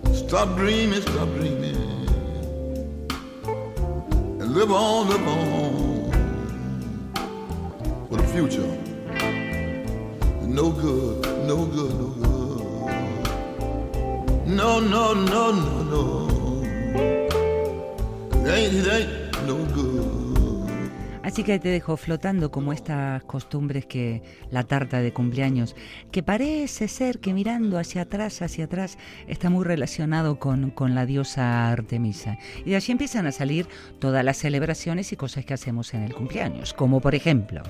good. 0.04 0.16
Stop 0.16 0.56
dreaming, 0.56 1.02
stop 1.02 1.30
dreaming. 1.36 1.69
Live 4.50 4.72
on, 4.72 5.10
live 5.10 5.28
on 5.28 6.12
for 8.10 8.18
the 8.18 8.28
future. 8.34 8.66
No 10.42 10.72
good, 10.72 11.24
no 11.48 11.66
good, 11.66 11.94
no 12.00 12.08
good. 12.08 12.30
No, 14.48 14.80
no, 14.80 15.14
no, 15.14 15.52
no, 15.52 15.82
no. 15.84 16.28
It 18.32 18.48
ain't, 18.50 18.74
it 18.74 18.88
ain't 18.92 19.46
no 19.46 19.64
good. 19.66 20.19
Así 21.30 21.44
que 21.44 21.60
te 21.60 21.70
dejo 21.70 21.96
flotando 21.96 22.50
como 22.50 22.74
estas 22.74 23.24
costumbres 23.26 23.86
que 23.86 24.24
la 24.50 24.64
tarta 24.64 25.00
de 25.00 25.14
cumpleaños, 25.14 25.76
que 26.12 26.24
parece 26.24 26.88
ser 26.88 27.20
que 27.20 27.36
mirando 27.36 27.78
hacia 27.78 28.02
atrás, 28.02 28.42
hacia 28.42 28.66
atrás, 28.66 28.98
está 29.28 29.52
muy 29.52 29.64
relacionado 29.64 30.40
con, 30.40 30.72
con 30.72 30.96
la 30.96 31.06
diosa 31.06 31.70
Artemisa. 31.70 32.40
Y 32.66 32.72
de 32.72 32.78
allí 32.78 32.92
empiezan 32.94 33.28
a 33.28 33.32
salir 33.32 33.68
todas 34.00 34.26
las 34.26 34.38
celebraciones 34.38 35.12
y 35.12 35.18
cosas 35.18 35.46
que 35.46 35.54
hacemos 35.54 35.94
en 35.94 36.02
el 36.02 36.16
cumpleaños, 36.16 36.74
como 36.74 37.00
por 37.00 37.14
ejemplo, 37.14 37.62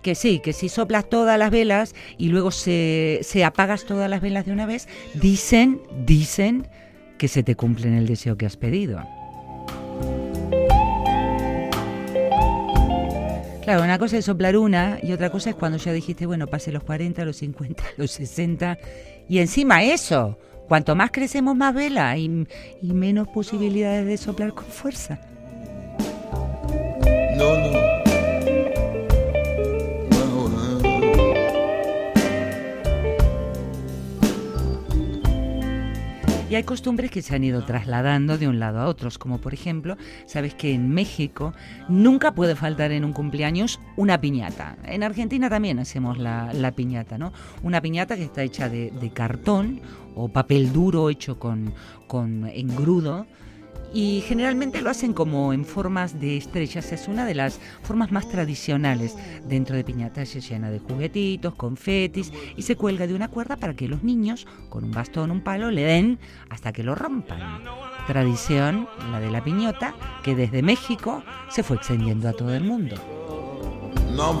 que 0.00 0.14
sí, 0.14 0.40
que 0.40 0.54
si 0.54 0.70
soplas 0.70 1.06
todas 1.10 1.38
las 1.38 1.50
velas 1.50 1.94
y 2.16 2.28
luego 2.28 2.50
se, 2.50 3.20
se 3.24 3.44
apagas 3.44 3.84
todas 3.84 4.08
las 4.08 4.22
velas 4.22 4.46
de 4.46 4.52
una 4.52 4.64
vez, 4.64 4.88
dicen, 5.12 5.82
dicen 6.06 6.66
que 7.18 7.28
se 7.28 7.42
te 7.42 7.56
cumple 7.56 7.94
el 7.94 8.06
deseo 8.06 8.38
que 8.38 8.46
has 8.46 8.56
pedido. 8.56 9.06
Claro, 13.62 13.84
una 13.84 13.96
cosa 13.96 14.18
es 14.18 14.24
soplar 14.24 14.56
una 14.56 14.98
y 15.00 15.12
otra 15.12 15.30
cosa 15.30 15.50
es 15.50 15.56
cuando 15.56 15.78
ya 15.78 15.92
dijiste, 15.92 16.26
bueno, 16.26 16.48
pase 16.48 16.72
los 16.72 16.82
40, 16.82 17.24
los 17.24 17.36
50, 17.36 17.84
los 17.96 18.10
60 18.10 18.76
y 19.28 19.38
encima 19.38 19.84
eso, 19.84 20.36
cuanto 20.66 20.96
más 20.96 21.12
crecemos 21.12 21.54
más 21.54 21.72
vela 21.72 22.16
y, 22.16 22.46
y 22.82 22.92
menos 22.92 23.28
posibilidades 23.28 24.04
de 24.06 24.16
soplar 24.16 24.52
con 24.52 24.64
fuerza. 24.64 25.20
Y 36.52 36.54
hay 36.54 36.64
costumbres 36.64 37.10
que 37.10 37.22
se 37.22 37.34
han 37.34 37.44
ido 37.44 37.64
trasladando 37.64 38.36
de 38.36 38.46
un 38.46 38.58
lado 38.60 38.78
a 38.78 38.86
otros, 38.86 39.16
como 39.16 39.40
por 39.40 39.54
ejemplo, 39.54 39.96
sabes 40.26 40.54
que 40.54 40.74
en 40.74 40.90
México 40.90 41.54
nunca 41.88 42.34
puede 42.34 42.56
faltar 42.56 42.92
en 42.92 43.06
un 43.06 43.14
cumpleaños 43.14 43.80
una 43.96 44.20
piñata. 44.20 44.76
En 44.84 45.02
Argentina 45.02 45.48
también 45.48 45.78
hacemos 45.78 46.18
la, 46.18 46.52
la 46.52 46.72
piñata, 46.72 47.16
¿no? 47.16 47.32
Una 47.62 47.80
piñata 47.80 48.16
que 48.16 48.24
está 48.24 48.42
hecha 48.42 48.68
de, 48.68 48.90
de 48.90 49.10
cartón 49.14 49.80
o 50.14 50.28
papel 50.28 50.74
duro 50.74 51.08
hecho 51.08 51.38
con, 51.38 51.72
con 52.06 52.46
engrudo. 52.46 53.26
Y 53.94 54.22
generalmente 54.26 54.80
lo 54.80 54.90
hacen 54.90 55.12
como 55.12 55.52
en 55.52 55.64
formas 55.64 56.20
de 56.20 56.36
estrellas. 56.36 56.92
Es 56.92 57.08
una 57.08 57.26
de 57.26 57.34
las 57.34 57.60
formas 57.82 58.10
más 58.10 58.28
tradicionales 58.28 59.16
dentro 59.46 59.76
de 59.76 59.84
piñatas. 59.84 60.30
Se 60.30 60.40
llena 60.40 60.70
de 60.70 60.78
juguetitos, 60.78 61.54
confetis 61.54 62.32
y 62.56 62.62
se 62.62 62.76
cuelga 62.76 63.06
de 63.06 63.14
una 63.14 63.28
cuerda 63.28 63.56
para 63.56 63.74
que 63.74 63.88
los 63.88 64.02
niños, 64.02 64.46
con 64.70 64.84
un 64.84 64.92
bastón, 64.92 65.30
un 65.30 65.42
palo, 65.42 65.70
le 65.70 65.82
den 65.82 66.18
hasta 66.48 66.72
que 66.72 66.82
lo 66.82 66.94
rompan. 66.94 67.62
Tradición, 68.06 68.88
la 69.10 69.20
de 69.20 69.30
la 69.30 69.44
piñata, 69.44 69.94
que 70.22 70.34
desde 70.34 70.62
México 70.62 71.22
se 71.50 71.62
fue 71.62 71.76
extendiendo 71.76 72.28
a 72.28 72.32
todo 72.32 72.54
el 72.54 72.64
mundo. 72.64 72.96
No, 74.14 74.32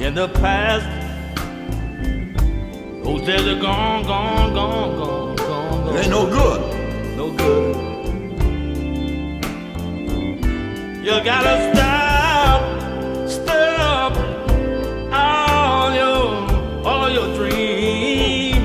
in 0.00 0.14
the 0.14 0.28
past. 0.28 0.86
Those 3.04 3.20
days 3.26 3.46
are 3.46 3.60
gone, 3.60 4.02
gone, 4.04 4.54
gone, 4.54 4.96
gone, 4.96 5.36
It 5.92 5.96
ain't 6.02 6.10
no 6.10 6.26
good. 6.26 6.60
No 7.16 7.30
good. 7.32 7.76
You 11.04 11.24
gotta 11.24 11.54
stop, 11.74 12.60
stop 13.28 14.12
all 15.12 15.92
your, 15.94 16.86
all 16.86 17.10
your 17.10 17.34
dreaming 17.34 18.64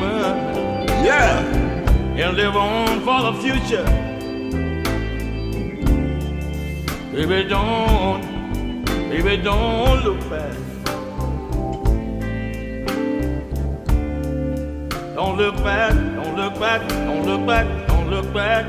Yeah. 1.03 1.39
and 2.17 2.37
live 2.37 2.55
on 2.55 2.99
for 3.01 3.21
the 3.27 3.33
future. 3.41 3.85
Baby, 7.11 7.47
don't, 7.49 8.85
baby, 9.09 9.37
don't 9.41 10.03
look 10.03 10.19
back. 10.29 10.64
Don't 15.15 15.37
look 15.37 15.55
back, 15.63 15.93
don't 15.93 16.35
look 16.35 16.59
back, 16.59 16.89
don't 16.89 17.25
look 17.25 17.47
back, 17.47 17.87
don't 17.87 18.09
look 18.09 18.33
back. 18.33 18.65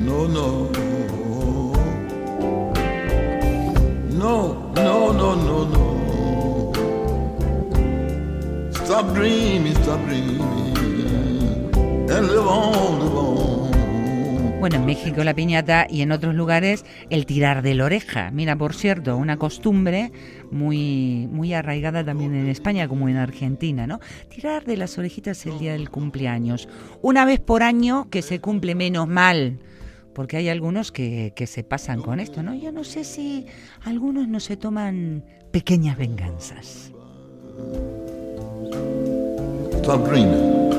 No, 0.00 0.26
no. 0.26 0.70
No, 4.08 4.72
no, 4.72 5.12
no, 5.12 5.34
no. 5.34 5.84
Stop 8.72 9.12
dreaming, 9.12 9.74
stop 9.82 10.00
dreaming. 10.06 10.40
And 12.08 12.28
live 12.28 12.46
on, 12.46 13.00
live 13.00 13.16
on. 13.16 13.43
Bueno, 14.64 14.76
en 14.76 14.86
México 14.86 15.22
la 15.24 15.34
piñata 15.34 15.86
y 15.90 16.00
en 16.00 16.10
otros 16.10 16.34
lugares 16.34 16.86
el 17.10 17.26
tirar 17.26 17.60
de 17.60 17.74
la 17.74 17.84
oreja. 17.84 18.30
Mira, 18.30 18.56
por 18.56 18.72
cierto, 18.72 19.14
una 19.14 19.36
costumbre 19.36 20.10
muy, 20.50 21.28
muy 21.30 21.52
arraigada 21.52 22.02
también 22.02 22.34
en 22.34 22.46
España 22.46 22.88
como 22.88 23.10
en 23.10 23.18
Argentina, 23.18 23.86
¿no? 23.86 24.00
Tirar 24.30 24.64
de 24.64 24.78
las 24.78 24.96
orejitas 24.96 25.44
el 25.44 25.58
día 25.58 25.72
del 25.72 25.90
cumpleaños. 25.90 26.66
Una 27.02 27.26
vez 27.26 27.40
por 27.40 27.62
año 27.62 28.08
que 28.08 28.22
se 28.22 28.40
cumple 28.40 28.74
menos 28.74 29.06
mal. 29.06 29.58
Porque 30.14 30.38
hay 30.38 30.48
algunos 30.48 30.92
que, 30.92 31.34
que 31.36 31.46
se 31.46 31.62
pasan 31.62 32.00
con 32.00 32.18
esto, 32.18 32.42
¿no? 32.42 32.54
Yo 32.54 32.72
no 32.72 32.84
sé 32.84 33.04
si 33.04 33.44
algunos 33.82 34.28
no 34.28 34.40
se 34.40 34.56
toman 34.56 35.26
pequeñas 35.52 35.98
venganzas. 35.98 36.90
Stop 39.82 40.08
dreaming. 40.08 40.72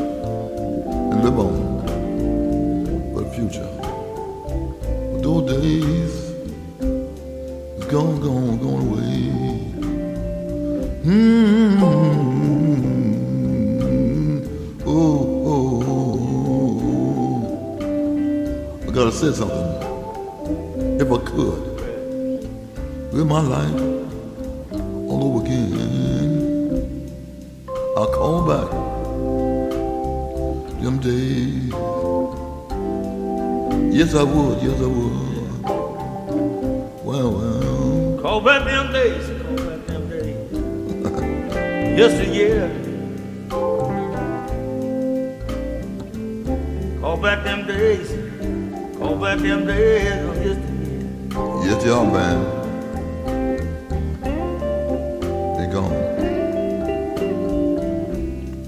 And 1.11 1.23
live 1.23 1.37
on 1.37 1.75
for 3.13 3.21
the 3.21 3.29
future. 3.29 3.74
Those 5.25 5.45
days 5.49 6.13
gone, 7.89 8.17
gone, 8.21 8.59
gone 8.59 8.81
away. 8.87 9.17
Mm-hmm. 11.01 11.83
Oh, 14.85 14.93
oh, 15.47 15.81
oh, 15.87 16.21
oh. 17.81 18.87
I 18.87 18.89
gotta 18.91 19.11
say 19.11 19.31
something. 19.33 19.69
If 21.01 21.11
I 21.11 21.17
could, 21.25 21.59
live 23.11 23.25
my 23.25 23.41
life 23.41 23.81
all 25.09 25.23
over 25.23 25.39
again. 25.43 27.09
I'll 27.97 28.13
call 28.13 28.45
back 28.45 28.69
them 30.83 30.99
days. 30.99 31.73
Yes, 33.95 34.13
I 34.13 34.23
would. 34.23 34.61
Yes, 34.61 34.77
I 34.81 34.87
would. 34.87 35.63
Well, 37.05 37.31
well. 37.31 38.19
Call 38.21 38.41
back 38.41 38.65
them 38.65 38.91
days, 38.91 39.25
call 39.41 39.55
back 39.55 39.87
them 39.87 40.09
days. 40.09 40.51
Yesteryear. 41.99 42.67
Call 46.99 47.15
back 47.15 47.45
them 47.45 47.65
days, 47.65 48.09
call 48.97 49.15
back 49.15 49.39
them 49.39 49.65
days 49.65 50.11
oh, 50.11 50.31
of 50.31 50.37
yesteryear. 50.45 51.07
Yes, 51.63 51.85
y'all, 51.85 52.05
man. 52.05 52.37
They 55.55 55.67
gone. 55.71 55.93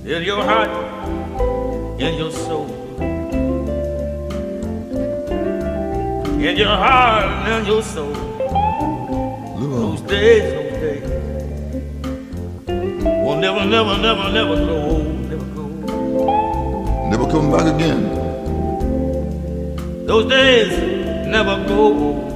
In 0.07 0.23
your 0.23 0.41
heart, 0.41 1.99
in 1.99 2.13
your 2.15 2.31
soul. 2.31 2.76
In 6.37 6.55
your 6.55 6.67
heart 6.67 7.25
and 7.49 7.65
your 7.65 7.81
soul. 7.81 8.13
Those 9.59 10.01
days, 10.01 10.43
those 10.53 10.79
days. 10.79 11.03
Will 13.25 13.37
never, 13.37 13.65
never, 13.65 13.97
never, 13.97 14.31
never 14.31 14.55
grow 14.55 14.81
old, 14.81 15.29
never 15.29 15.45
grow 15.45 15.65
old. 15.65 17.09
Never 17.09 17.27
come 17.31 17.51
back 17.51 17.65
again. 17.73 18.03
Those 20.05 20.29
days 20.29 20.69
never 21.27 21.67
go 21.67 22.26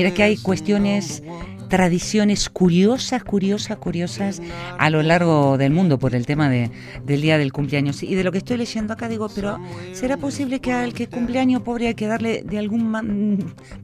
Mira 0.00 0.14
que 0.14 0.22
hay 0.22 0.38
cuestiones, 0.38 1.22
tradiciones 1.68 2.48
curiosas, 2.60 3.24
curiosas, 3.24 3.78
curiosas 3.78 4.42
a 4.78 4.90
lo 4.90 5.02
largo 5.02 5.56
del 5.56 5.72
mundo 5.72 5.98
por 5.98 6.14
el 6.14 6.26
tema 6.26 6.50
de, 6.50 6.70
del 7.06 7.22
día 7.22 7.38
del 7.38 7.54
cumpleaños. 7.54 8.02
Y 8.02 8.14
de 8.14 8.22
lo 8.22 8.32
que 8.32 8.36
estoy 8.38 8.58
leyendo 8.58 8.92
acá 8.92 9.08
digo, 9.08 9.30
pero 9.34 9.58
¿será 9.94 10.18
posible 10.18 10.60
que 10.60 10.70
al 10.70 10.92
que 10.92 11.06
cumpleaños 11.08 11.62
pobre 11.62 11.86
hay 11.88 11.94
que 11.94 12.06
darle 12.06 12.42
de 12.42 12.58
algún, 12.58 12.86
ma- 12.86 13.00
mm, 13.00 13.38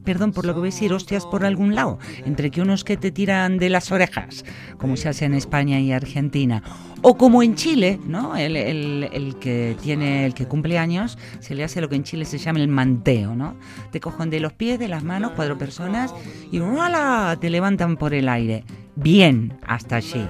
perdón 0.05 0.33
por 0.33 0.45
lo 0.45 0.53
que 0.53 0.61
voy 0.61 0.69
a 0.69 0.73
decir, 0.73 0.93
hostias 0.93 1.25
por 1.25 1.47
algún 1.47 1.75
lado? 1.75 1.99
Entre 2.27 2.51
que 2.51 2.61
unos 2.61 2.85
que 2.85 2.99
te 2.99 3.11
tiran 3.11 3.57
de 3.57 3.71
las 3.71 3.91
orejas, 3.93 4.45
como 4.77 4.99
se 4.99 5.09
hace 5.09 5.25
en 5.25 5.33
España 5.33 5.81
y 5.81 5.93
Argentina. 5.93 6.62
O 7.01 7.17
como 7.17 7.43
en 7.43 7.55
Chile, 7.55 7.99
¿no? 8.07 8.37
El, 8.37 8.57
el- 8.57 9.37
que 9.41 9.77
tiene, 9.83 10.27
el 10.27 10.35
que 10.35 10.47
cumple 10.47 10.79
años, 10.79 11.17
se 11.41 11.55
le 11.55 11.62
hace 11.65 11.81
lo 11.81 11.89
que 11.89 11.97
en 11.97 12.05
Chile 12.05 12.25
se 12.27 12.37
llama 12.39 12.59
el 12.61 12.69
manteo, 12.69 13.35
¿no? 13.35 13.55
Te 13.91 14.01
cogen 14.01 14.29
de 14.31 14.41
los 14.41 14.53
pies, 14.53 14.79
de 14.79 14.89
las 14.89 15.03
manos, 15.05 15.33
cuatro 15.37 15.57
personas, 15.57 16.12
y 16.51 16.59
¡wala! 16.59 17.37
te 17.41 17.49
levantan 17.51 17.97
por 17.97 18.12
el 18.12 18.29
aire. 18.29 18.65
Bien, 18.97 19.59
hasta 19.67 19.97
allí. 19.97 20.27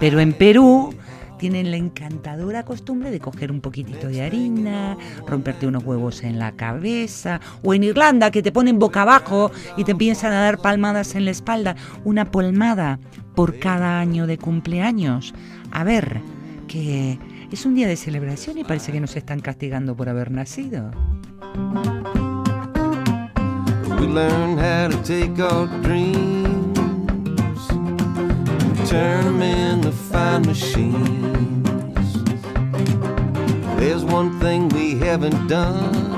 Pero 0.00 0.20
en 0.20 0.32
Perú 0.32 0.94
tienen 1.38 1.70
la 1.70 1.76
encantadora 1.76 2.64
costumbre 2.64 3.10
de 3.10 3.20
coger 3.20 3.52
un 3.52 3.60
poquitito 3.60 4.08
de 4.08 4.22
harina, 4.22 4.96
romperte 5.26 5.66
unos 5.66 5.84
huevos 5.84 6.24
en 6.24 6.38
la 6.38 6.52
cabeza, 6.52 7.40
o 7.62 7.74
en 7.74 7.84
Irlanda 7.84 8.30
que 8.30 8.42
te 8.42 8.50
ponen 8.50 8.78
boca 8.78 9.02
abajo 9.02 9.52
y 9.76 9.84
te 9.84 9.92
empiezan 9.92 10.32
a 10.32 10.40
dar 10.40 10.58
palmadas 10.58 11.14
en 11.14 11.24
la 11.24 11.30
espalda, 11.30 11.76
una 12.04 12.30
palmada 12.30 12.98
por 13.34 13.58
cada 13.58 14.00
año 14.00 14.26
de 14.26 14.36
cumpleaños. 14.36 15.32
A 15.70 15.84
ver, 15.84 16.20
que 16.66 17.18
es 17.52 17.64
un 17.64 17.74
día 17.74 17.86
de 17.88 17.96
celebración 17.96 18.58
y 18.58 18.64
parece 18.64 18.90
que 18.92 19.00
nos 19.00 19.16
están 19.16 19.40
castigando 19.40 19.96
por 19.96 20.08
haber 20.08 20.30
nacido. 20.30 20.90
Turn 28.88 29.38
them 29.38 29.42
into 29.42 29.92
fine 29.92 30.42
machines. 30.46 31.68
There's 33.76 34.02
one 34.02 34.40
thing 34.40 34.68
we 34.70 34.98
haven't 34.98 35.46
done. 35.46 36.16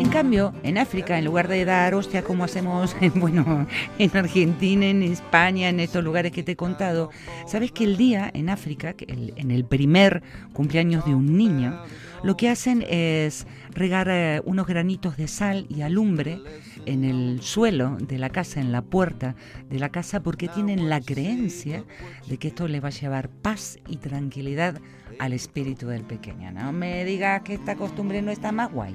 En 0.00 0.08
cambio, 0.10 0.52
en 0.64 0.78
África, 0.78 1.16
en 1.18 1.24
lugar 1.24 1.46
de 1.46 1.64
dar 1.64 1.94
hostia 1.94 2.22
como 2.22 2.44
hacemos 2.44 2.96
en, 3.00 3.12
bueno, 3.20 3.66
en 3.98 4.16
Argentina, 4.16 4.86
en 4.86 5.02
España, 5.04 5.68
en 5.68 5.78
estos 5.78 6.02
lugares 6.02 6.32
que 6.32 6.42
te 6.42 6.52
he 6.52 6.56
contado, 6.56 7.10
sabes 7.46 7.70
que 7.70 7.84
el 7.84 7.96
día 7.96 8.30
en 8.34 8.48
África, 8.48 8.94
en 8.98 9.50
el 9.52 9.64
primer 9.64 10.22
cumpleaños 10.52 11.04
de 11.04 11.14
un 11.14 11.36
niño, 11.36 11.80
lo 12.24 12.36
que 12.36 12.48
hacen 12.48 12.84
es 12.88 13.46
regar 13.70 14.08
eh, 14.10 14.40
unos 14.46 14.66
granitos 14.66 15.16
de 15.18 15.28
sal 15.28 15.66
y 15.68 15.82
alumbre 15.82 16.40
en 16.86 17.04
el 17.04 17.40
suelo 17.42 17.96
de 17.98 18.18
la 18.18 18.30
casa, 18.30 18.60
en 18.60 18.72
la 18.72 18.82
puerta 18.82 19.34
de 19.68 19.78
la 19.78 19.90
casa, 19.90 20.20
porque 20.20 20.48
tienen 20.48 20.88
la 20.88 21.00
creencia 21.00 21.84
de 22.28 22.38
que 22.38 22.48
esto 22.48 22.68
le 22.68 22.80
va 22.80 22.88
a 22.88 22.92
llevar 22.92 23.28
paz 23.28 23.78
y 23.88 23.96
tranquilidad 23.96 24.80
al 25.18 25.32
espíritu 25.32 25.86
del 25.88 26.02
pequeño. 26.02 26.50
No 26.52 26.72
me 26.72 27.04
digas 27.04 27.42
que 27.42 27.54
esta 27.54 27.76
costumbre 27.76 28.22
no 28.22 28.30
está 28.30 28.52
más 28.52 28.72
guay. 28.72 28.94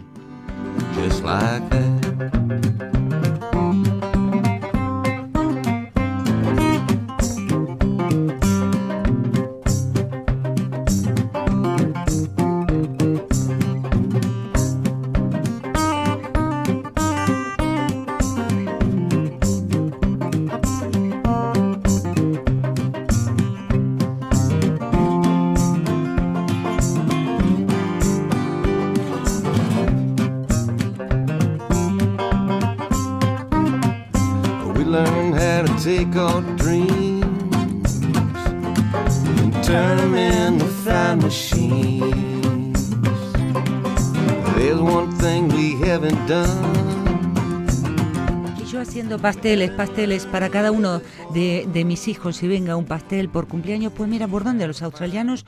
Pasteles, 49.19 49.71
pasteles 49.71 50.25
para 50.25 50.49
cada 50.49 50.71
uno 50.71 51.01
de, 51.33 51.83
mis 51.85 52.07
hijos, 52.07 52.37
si 52.37 52.47
venga 52.47 52.75
un 52.75 52.85
pastel 52.85 53.29
por 53.29 53.47
cumpleaños, 53.47 53.93
pues 53.95 54.09
mira, 54.09 54.27
por 54.27 54.43
dónde 54.43 54.67
los 54.67 54.81
australianos, 54.81 55.45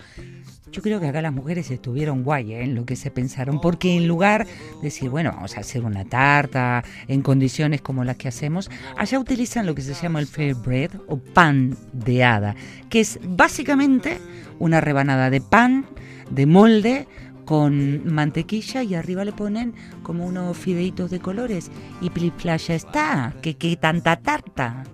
yo 0.72 0.82
creo 0.82 1.00
que 1.00 1.08
acá 1.08 1.22
las 1.22 1.34
mujeres 1.34 1.70
estuvieron 1.72 2.24
guay 2.24 2.54
¿eh? 2.54 2.64
en 2.64 2.76
lo 2.76 2.86
que 2.86 2.96
se 2.96 3.12
pensaron, 3.12 3.60
porque 3.60 3.96
en 3.96 4.08
lugar 4.08 4.46
de 4.46 4.82
decir, 4.82 5.10
bueno, 5.10 5.32
vamos 5.34 5.58
a 5.58 5.62
hacer 5.62 5.84
una 5.84 6.06
tarta 6.06 6.84
en 7.08 7.22
condiciones 7.22 7.82
como 7.82 8.04
las 8.04 8.18
que 8.18 8.28
hacemos, 8.28 8.70
allá 8.98 9.20
utilizan 9.20 9.66
lo 9.66 9.76
que 9.76 9.82
se 9.82 9.94
llama 9.94 10.20
el 10.20 10.28
fair 10.28 10.56
bread 10.56 10.92
o 11.08 11.18
pan 11.18 11.78
de 11.94 12.24
hada, 12.24 12.56
que 12.90 13.02
es 13.02 13.20
básicamente 13.24 14.20
una 14.60 14.82
rebanada 14.82 15.30
de 15.30 15.42
pan, 15.42 15.86
de 16.30 16.46
molde, 16.46 17.08
con 17.52 18.06
mantequilla 18.06 18.82
y 18.82 18.96
arriba 18.96 19.26
le 19.26 19.34
ponen 19.34 19.74
como 20.04 20.26
unos 20.26 20.56
fideitos 20.56 21.12
de 21.12 21.20
colores 21.20 21.70
y 22.00 22.10
plifla 22.10 22.56
ya 22.56 22.76
está, 22.76 23.34
que 23.42 23.58
qué 23.58 23.76
tanta 23.76 24.16
tarta. 24.16 24.86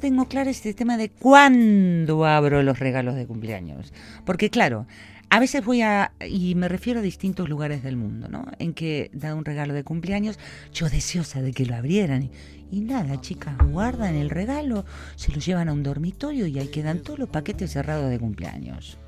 Tengo 0.00 0.26
clara 0.26 0.50
es 0.50 0.64
el 0.66 0.74
tema 0.74 0.96
de 0.96 1.10
cuándo 1.10 2.24
abro 2.26 2.62
los 2.62 2.78
regalos 2.78 3.14
de 3.14 3.26
cumpleaños. 3.26 3.92
Porque 4.24 4.50
claro, 4.50 4.86
a 5.32 5.38
veces 5.38 5.64
voy 5.64 5.82
a, 5.82 6.12
y 6.28 6.56
me 6.56 6.68
refiero 6.68 6.98
a 6.98 7.02
distintos 7.02 7.48
lugares 7.48 7.84
del 7.84 7.96
mundo, 7.96 8.28
¿no? 8.28 8.46
En 8.58 8.74
que 8.74 9.10
da 9.14 9.36
un 9.36 9.44
regalo 9.44 9.74
de 9.74 9.84
cumpleaños, 9.84 10.40
yo 10.72 10.90
deseosa 10.90 11.40
de 11.40 11.52
que 11.52 11.66
lo 11.66 11.76
abrieran. 11.76 12.30
Y, 12.72 12.80
nada, 12.80 13.20
chicas, 13.20 13.56
guardan 13.70 14.16
el 14.16 14.28
regalo, 14.28 14.84
se 15.14 15.30
lo 15.32 15.38
llevan 15.38 15.68
a 15.68 15.72
un 15.72 15.84
dormitorio 15.84 16.46
y 16.46 16.58
ahí 16.58 16.66
quedan 16.68 16.98
todos 17.00 17.20
los 17.20 17.28
paquetes 17.28 17.70
cerrados 17.72 18.10
de 18.10 18.18
cumpleaños. 18.18 18.98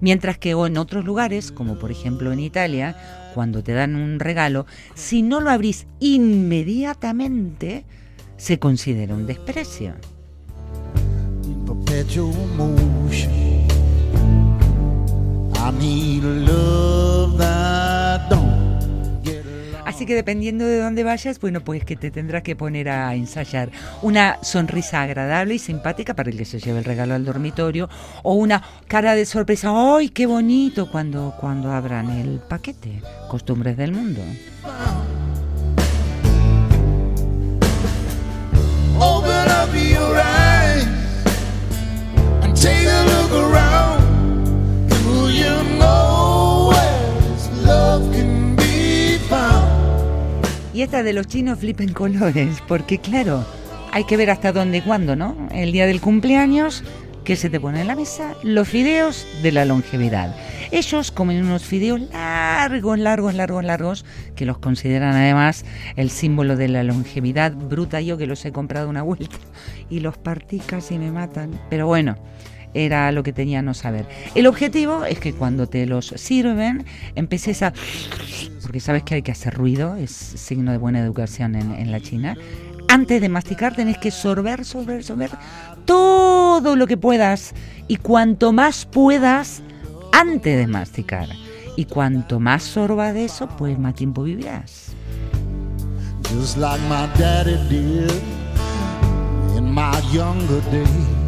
Mientras 0.00 0.38
que 0.38 0.52
en 0.52 0.78
otros 0.78 1.04
lugares, 1.04 1.52
como 1.52 1.78
por 1.78 1.90
ejemplo 1.90 2.32
en 2.32 2.40
Italia, 2.40 2.96
cuando 3.34 3.62
te 3.62 3.72
dan 3.72 3.96
un 3.96 4.18
regalo, 4.18 4.64
si 4.94 5.20
no 5.20 5.40
lo 5.40 5.50
abrís 5.50 5.86
inmediatamente, 6.00 7.84
se 8.38 8.58
considera 8.58 9.14
un 9.14 9.26
desprecio. 9.26 9.94
Así 19.96 20.04
que 20.04 20.14
dependiendo 20.14 20.66
de 20.66 20.78
dónde 20.78 21.04
vayas, 21.04 21.40
bueno, 21.40 21.60
pues 21.62 21.82
que 21.84 21.96
te 21.96 22.10
tendrás 22.10 22.42
que 22.42 22.54
poner 22.54 22.90
a 22.90 23.14
ensayar 23.14 23.70
una 24.02 24.36
sonrisa 24.42 25.00
agradable 25.00 25.54
y 25.54 25.58
simpática 25.58 26.12
para 26.12 26.28
el 26.28 26.36
que 26.36 26.44
se 26.44 26.58
lleve 26.58 26.80
el 26.80 26.84
regalo 26.84 27.14
al 27.14 27.24
dormitorio 27.24 27.88
o 28.22 28.34
una 28.34 28.62
cara 28.88 29.14
de 29.14 29.24
sorpresa, 29.24 29.72
¡ay, 29.72 30.10
qué 30.10 30.26
bonito! 30.26 30.90
cuando, 30.90 31.34
cuando 31.40 31.72
abran 31.72 32.10
el 32.10 32.40
paquete. 32.40 33.00
Costumbres 33.28 33.78
del 33.78 33.92
mundo. 33.92 34.20
Esta 50.86 51.02
de 51.02 51.12
los 51.12 51.26
chinos 51.26 51.58
flipen 51.58 51.92
colores, 51.92 52.62
porque 52.68 53.00
claro, 53.00 53.44
hay 53.90 54.04
que 54.04 54.16
ver 54.16 54.30
hasta 54.30 54.52
dónde 54.52 54.78
y 54.78 54.80
cuándo, 54.82 55.16
¿no? 55.16 55.48
El 55.50 55.72
día 55.72 55.84
del 55.84 56.00
cumpleaños, 56.00 56.84
¿Qué 57.24 57.34
se 57.34 57.50
te 57.50 57.58
pone 57.58 57.80
en 57.80 57.88
la 57.88 57.96
mesa? 57.96 58.36
Los 58.44 58.68
fideos 58.68 59.26
de 59.42 59.50
la 59.50 59.64
longevidad. 59.64 60.36
Ellos 60.70 61.10
comen 61.10 61.44
unos 61.44 61.64
fideos 61.64 62.00
largos, 62.12 63.00
largos, 63.00 63.34
largos, 63.34 63.64
largos, 63.64 64.04
que 64.36 64.46
los 64.46 64.58
consideran 64.58 65.16
además 65.16 65.64
el 65.96 66.10
símbolo 66.10 66.54
de 66.54 66.68
la 66.68 66.84
longevidad 66.84 67.52
bruta. 67.52 68.00
Yo 68.00 68.16
que 68.16 68.28
los 68.28 68.44
he 68.44 68.52
comprado 68.52 68.88
una 68.88 69.02
vuelta 69.02 69.38
y 69.90 69.98
los 69.98 70.16
partí 70.18 70.60
casi 70.60 71.00
me 71.00 71.10
matan. 71.10 71.58
Pero 71.68 71.88
bueno, 71.88 72.14
era 72.84 73.10
lo 73.12 73.22
que 73.22 73.32
tenía 73.32 73.62
no 73.62 73.74
saber. 73.74 74.06
El 74.34 74.46
objetivo 74.46 75.04
es 75.04 75.18
que 75.18 75.32
cuando 75.32 75.68
te 75.68 75.86
los 75.86 76.06
sirven, 76.16 76.84
empeces 77.14 77.62
a... 77.62 77.72
Porque 78.62 78.80
sabes 78.80 79.02
que 79.02 79.14
hay 79.14 79.22
que 79.22 79.32
hacer 79.32 79.54
ruido, 79.54 79.96
es 79.96 80.10
signo 80.10 80.72
de 80.72 80.78
buena 80.78 81.00
educación 81.00 81.54
en, 81.54 81.72
en 81.72 81.92
la 81.92 82.00
China. 82.00 82.36
Antes 82.88 83.20
de 83.20 83.28
masticar 83.28 83.74
tenés 83.74 83.98
que 83.98 84.10
sorber, 84.10 84.64
sorber, 84.64 85.04
sorber 85.04 85.30
todo 85.84 86.76
lo 86.76 86.86
que 86.86 86.96
puedas. 86.96 87.54
Y 87.88 87.96
cuanto 87.96 88.52
más 88.52 88.86
puedas, 88.86 89.62
antes 90.12 90.56
de 90.56 90.66
masticar. 90.66 91.28
Y 91.76 91.84
cuanto 91.84 92.40
más 92.40 92.62
sorbas 92.62 93.14
de 93.14 93.26
eso, 93.26 93.48
pues 93.56 93.78
más 93.78 93.94
tiempo 93.94 94.22
vivirás. 94.22 94.96
just 96.30 96.56
like 96.58 96.80
my 96.82 97.06
daddy 97.18 97.56
did 97.68 98.10
in 99.56 99.72
my 99.72 99.98
younger 100.12 100.60
days. 100.70 101.25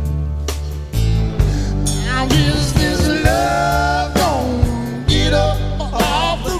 Now 2.19 2.25
is 2.25 2.73
this 2.73 3.07
love 3.25 4.13
gonna 4.17 5.07
get 5.07 5.33
up 5.33 5.81
off 5.81 6.43
the 6.45 6.59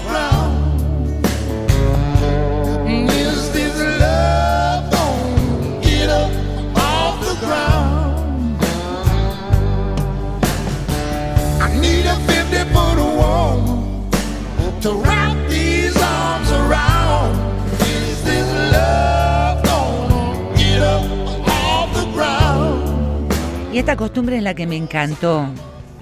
Esta 23.79 23.95
costumbre 23.95 24.35
es 24.35 24.43
la 24.43 24.55
que 24.55 24.67
me 24.67 24.75
encantó. 24.75 25.45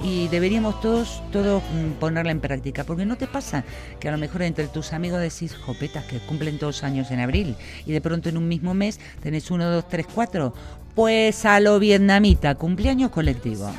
Y 0.01 0.30
deberíamos 0.30 0.82
todos, 0.82 1.21
todos 1.32 1.61
mm, 1.61 1.99
ponerla 1.99 2.32
en 2.32 2.39
práctica, 2.39 2.84
porque 2.84 3.05
no 3.05 3.17
te 3.17 3.28
pasa 3.28 3.63
que 3.99 4.09
a 4.09 4.11
lo 4.11 4.17
mejor 4.17 4.41
entre 4.41 4.65
tus 4.65 4.93
amigos 4.93 5.21
decís, 5.21 5.55
jopetas, 5.55 6.03
que 6.05 6.17
cumplen 6.17 6.57
todos 6.57 6.84
años 6.84 7.11
en 7.11 7.19
abril, 7.19 7.55
y 7.86 7.91
de 7.91 8.01
pronto 8.01 8.30
en 8.30 8.38
un 8.38 8.47
mismo 8.47 8.73
mes 8.73 8.99
tenés 9.21 9.51
uno, 9.51 9.69
dos, 9.69 9.88
tres, 9.88 10.07
cuatro. 10.11 10.55
Pues 10.95 11.45
a 11.45 11.59
lo 11.59 11.78
vietnamita, 11.78 12.55
cumpleaños 12.55 13.11
colectivo. 13.11 13.69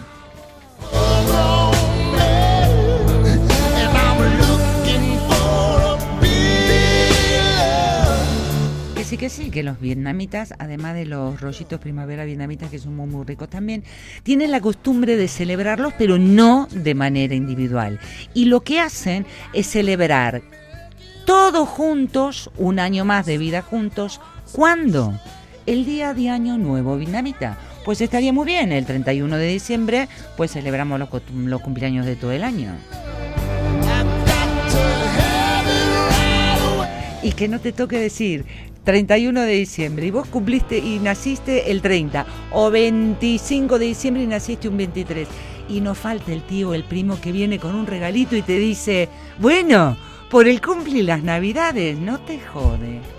Que 9.19 9.31
sí, 9.31 9.51
que 9.51 9.64
los 9.64 9.81
vietnamitas, 9.81 10.55
además 10.61 10.95
de 10.95 11.05
los 11.05 11.41
rollitos 11.41 11.81
primavera 11.81 12.25
vietnamitas, 12.25 12.71
que 12.71 12.79
son 12.79 12.95
muy, 12.95 13.09
muy 13.09 13.25
ricos 13.25 13.51
también, 13.51 13.83
tienen 14.23 14.53
la 14.53 14.61
costumbre 14.61 15.16
de 15.16 15.27
celebrarlos, 15.27 15.93
pero 15.99 16.19
no 16.19 16.69
de 16.71 16.95
manera 16.95 17.35
individual. 17.35 17.99
Y 18.33 18.45
lo 18.45 18.61
que 18.61 18.79
hacen 18.79 19.27
es 19.53 19.66
celebrar 19.66 20.43
todos 21.27 21.69
juntos, 21.69 22.49
un 22.59 22.79
año 22.79 23.05
más 23.05 23.27
de 23.27 23.39
vida 23.39 23.61
juntos. 23.61 24.21
¿Cuándo? 24.53 25.12
El 25.66 25.85
día 25.85 26.14
de 26.14 26.29
Año 26.29 26.57
Nuevo 26.57 26.97
Vietnamita. 26.97 27.59
Pues 27.85 28.01
estaría 28.01 28.33
muy 28.33 28.47
bien, 28.47 28.71
el 28.71 28.87
31 28.87 29.37
de 29.37 29.49
diciembre, 29.49 30.09
pues 30.37 30.53
celebramos 30.53 31.01
los, 31.01 31.09
los 31.35 31.61
cumpleaños 31.61 32.07
de 32.07 32.14
todo 32.14 32.31
el 32.31 32.45
año. 32.45 32.71
Y 37.21 37.33
que 37.33 37.49
no 37.49 37.59
te 37.61 37.73
toque 37.73 37.99
decir 37.99 38.47
31 38.89 39.43
de 39.43 39.53
diciembre. 39.53 40.07
Y 40.07 40.11
vos 40.11 40.26
cumpliste 40.28 40.78
y 40.78 40.99
naciste 40.99 41.70
el 41.70 41.82
30 41.82 42.24
o 42.53 42.70
25 42.70 43.78
de 43.78 43.84
diciembre 43.84 44.22
y 44.22 44.26
naciste 44.26 44.66
un 44.66 44.78
23 44.78 45.28
y 45.68 45.82
no 45.82 45.95
falta 45.95 46.32
el 46.32 46.43
tío 46.43 46.72
el 46.72 46.84
primo 46.84 47.20
que 47.20 47.30
viene 47.30 47.59
con 47.59 47.74
un 47.74 47.86
regalito 47.86 48.34
y 48.34 48.41
te 48.41 48.59
dice, 48.59 49.11
bueno, 49.39 49.99
por 50.30 50.49
el 50.49 50.62
cumple 50.62 51.01
y 51.01 51.03
las 51.03 51.22
navidades, 51.22 51.99
no 51.99 52.18
te 52.20 52.41
jode. 52.41 53.18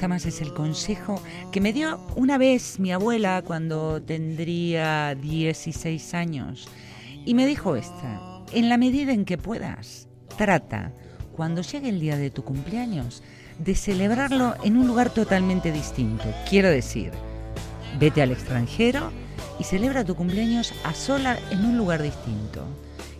Gusta 0.00 0.08
más 0.08 0.24
es 0.24 0.40
el 0.40 0.54
consejo 0.54 1.22
que 1.52 1.60
me 1.60 1.74
dio 1.74 2.00
una 2.16 2.38
vez 2.38 2.80
mi 2.80 2.90
abuela 2.90 3.42
cuando 3.44 4.00
tendría 4.00 5.14
16 5.14 6.14
años. 6.14 6.68
Y 7.26 7.34
me 7.34 7.44
dijo 7.44 7.76
esta, 7.76 8.18
en 8.50 8.70
la 8.70 8.78
medida 8.78 9.12
en 9.12 9.26
que 9.26 9.36
puedas, 9.36 10.08
trata, 10.38 10.90
cuando 11.36 11.60
llegue 11.60 11.90
el 11.90 12.00
día 12.00 12.16
de 12.16 12.30
tu 12.30 12.44
cumpleaños, 12.44 13.22
de 13.58 13.74
celebrarlo 13.74 14.54
en 14.64 14.78
un 14.78 14.86
lugar 14.86 15.10
totalmente 15.10 15.70
distinto. 15.70 16.24
Quiero 16.48 16.70
decir, 16.70 17.10
vete 17.98 18.22
al 18.22 18.30
extranjero 18.30 19.12
y 19.58 19.64
celebra 19.64 20.02
tu 20.02 20.14
cumpleaños 20.14 20.72
a 20.82 20.94
sola 20.94 21.38
en 21.50 21.62
un 21.62 21.76
lugar 21.76 22.00
distinto. 22.00 22.64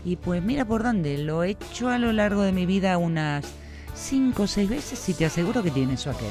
Y 0.02 0.16
pues 0.16 0.42
mira 0.42 0.64
por 0.64 0.82
dónde, 0.82 1.18
lo 1.18 1.44
he 1.44 1.50
hecho 1.50 1.90
a 1.90 1.98
lo 1.98 2.10
largo 2.14 2.40
de 2.40 2.52
mi 2.52 2.64
vida 2.64 2.96
unas 2.96 3.44
cinco 4.00 4.44
o 4.44 4.46
seis 4.46 4.68
veces 4.68 5.08
y 5.08 5.14
te 5.14 5.26
aseguro 5.26 5.62
que 5.62 5.70
tiene 5.70 5.96
su 5.96 6.10
aquel. 6.10 6.30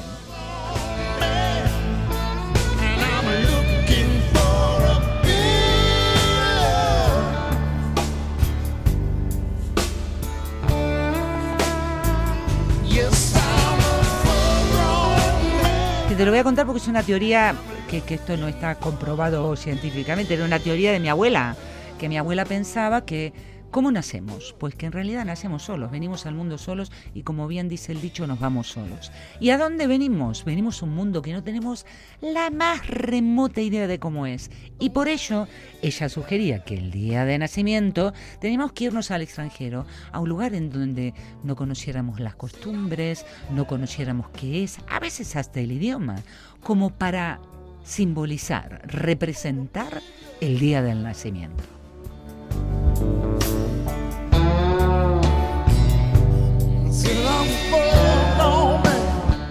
Te 16.20 16.26
lo 16.26 16.32
voy 16.32 16.40
a 16.40 16.44
contar 16.44 16.66
porque 16.66 16.82
es 16.82 16.88
una 16.88 17.02
teoría 17.02 17.54
que 17.88 18.02
esto 18.14 18.36
no 18.36 18.46
está 18.46 18.74
comprobado 18.74 19.56
científicamente, 19.56 20.34
era 20.34 20.44
una 20.44 20.58
teoría 20.58 20.92
de 20.92 21.00
mi 21.00 21.08
abuela, 21.08 21.56
que 21.98 22.10
mi 22.10 22.18
abuela 22.18 22.44
pensaba 22.44 23.06
que 23.06 23.32
¿cómo 23.70 23.90
nacemos? 23.90 24.54
Pues 24.58 24.74
que 24.74 24.86
en 24.86 24.92
realidad 24.92 25.24
nacemos 25.24 25.62
solos, 25.62 25.90
venimos 25.90 26.26
al 26.26 26.34
mundo 26.34 26.58
solos 26.58 26.90
y 27.14 27.22
como 27.22 27.46
bien 27.48 27.68
dice 27.68 27.92
el 27.92 28.00
dicho, 28.00 28.26
nos 28.26 28.40
vamos 28.40 28.68
solos. 28.68 29.10
¿Y 29.40 29.50
a 29.50 29.58
dónde 29.58 29.86
venimos? 29.86 30.44
Venimos 30.44 30.82
a 30.82 30.86
un 30.86 30.94
mundo 30.94 31.22
que 31.22 31.32
no 31.32 31.42
tenemos 31.42 31.86
la 32.20 32.50
más 32.50 32.86
remota 32.86 33.60
idea 33.60 33.86
de 33.86 33.98
cómo 33.98 34.26
es. 34.26 34.50
Y 34.78 34.90
por 34.90 35.08
ello, 35.08 35.46
ella 35.82 36.08
sugería 36.08 36.64
que 36.64 36.74
el 36.74 36.90
día 36.90 37.24
de 37.24 37.38
nacimiento 37.38 38.12
teníamos 38.40 38.72
que 38.72 38.84
irnos 38.84 39.10
al 39.10 39.22
extranjero, 39.22 39.86
a 40.12 40.20
un 40.20 40.28
lugar 40.28 40.54
en 40.54 40.70
donde 40.70 41.14
no 41.42 41.56
conociéramos 41.56 42.20
las 42.20 42.34
costumbres, 42.34 43.24
no 43.50 43.66
conociéramos 43.66 44.30
qué 44.30 44.64
es, 44.64 44.78
a 44.88 45.00
veces 45.00 45.36
hasta 45.36 45.60
el 45.60 45.72
idioma, 45.72 46.16
como 46.62 46.90
para 46.90 47.40
simbolizar, 47.84 48.82
representar 48.86 50.02
el 50.40 50.58
día 50.58 50.82
del 50.82 51.02
nacimiento. 51.02 51.79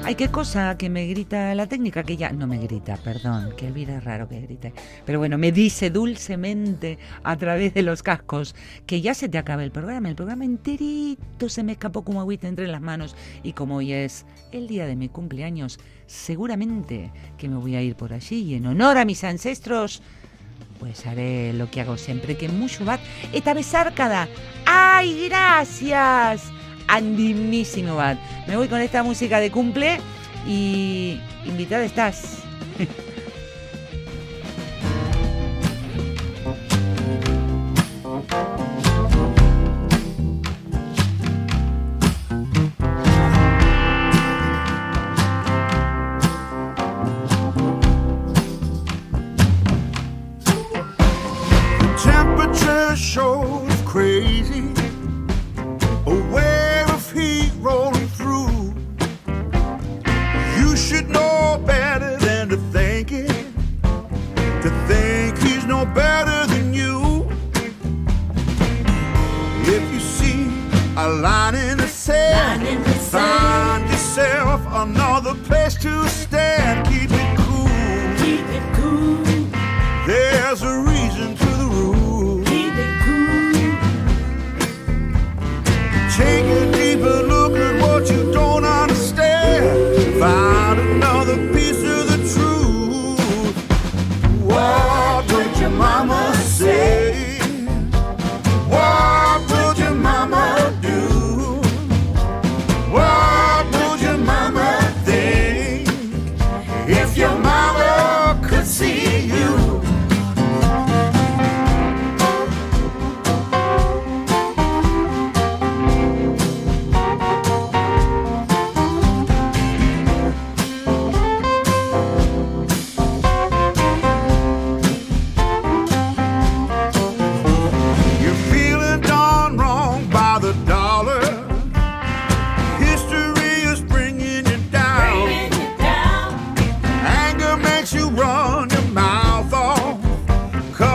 Ay, 0.09 0.15
qué 0.15 0.29
cosa 0.29 0.75
que 0.75 0.89
me 0.89 1.05
grita 1.05 1.53
la 1.53 1.67
técnica, 1.67 2.01
que 2.01 2.17
ya 2.17 2.31
no 2.31 2.47
me 2.47 2.57
grita, 2.57 2.97
perdón, 2.97 3.53
que 3.55 3.67
Elvira 3.67 3.97
es 3.97 4.03
raro 4.03 4.27
que 4.27 4.41
grite. 4.41 4.73
Pero 5.05 5.19
bueno, 5.19 5.37
me 5.37 5.51
dice 5.51 5.91
dulcemente 5.91 6.97
a 7.23 7.37
través 7.37 7.75
de 7.75 7.83
los 7.83 8.01
cascos 8.01 8.55
que 8.87 9.01
ya 9.01 9.13
se 9.13 9.29
te 9.29 9.37
acaba 9.37 9.63
el 9.63 9.69
programa. 9.69 10.09
El 10.09 10.15
programa 10.15 10.45
enterito 10.45 11.47
se 11.47 11.61
me 11.61 11.73
escapó 11.73 12.03
como 12.03 12.21
agüita 12.21 12.47
entre 12.47 12.67
las 12.67 12.81
manos. 12.81 13.15
Y 13.43 13.53
como 13.53 13.75
hoy 13.75 13.93
es 13.93 14.25
el 14.51 14.67
día 14.67 14.87
de 14.87 14.95
mi 14.95 15.09
cumpleaños, 15.09 15.79
seguramente 16.07 17.11
que 17.37 17.47
me 17.47 17.57
voy 17.57 17.75
a 17.75 17.81
ir 17.83 17.95
por 17.95 18.11
allí 18.11 18.41
y 18.41 18.55
en 18.55 18.65
honor 18.65 18.97
a 18.97 19.05
mis 19.05 19.23
ancestros. 19.23 20.01
Pues 20.79 21.05
haré 21.05 21.53
lo 21.53 21.69
que 21.69 21.81
hago 21.81 21.97
siempre, 21.97 22.35
que 22.35 22.49
mucho 22.49 22.83
bat. 22.83 22.99
Esta 23.31 23.53
vez 23.53 23.75
arcada. 23.75 24.27
¡Ay, 24.65 25.27
gracias! 25.27 26.51
Andimísimo 26.89 27.95
bat. 27.95 28.17
Me 28.47 28.57
voy 28.57 28.67
con 28.67 28.81
esta 28.81 29.03
música 29.03 29.39
de 29.39 29.51
cumple 29.51 29.99
y 30.47 31.19
invitada 31.45 31.85
estás. 31.85 32.39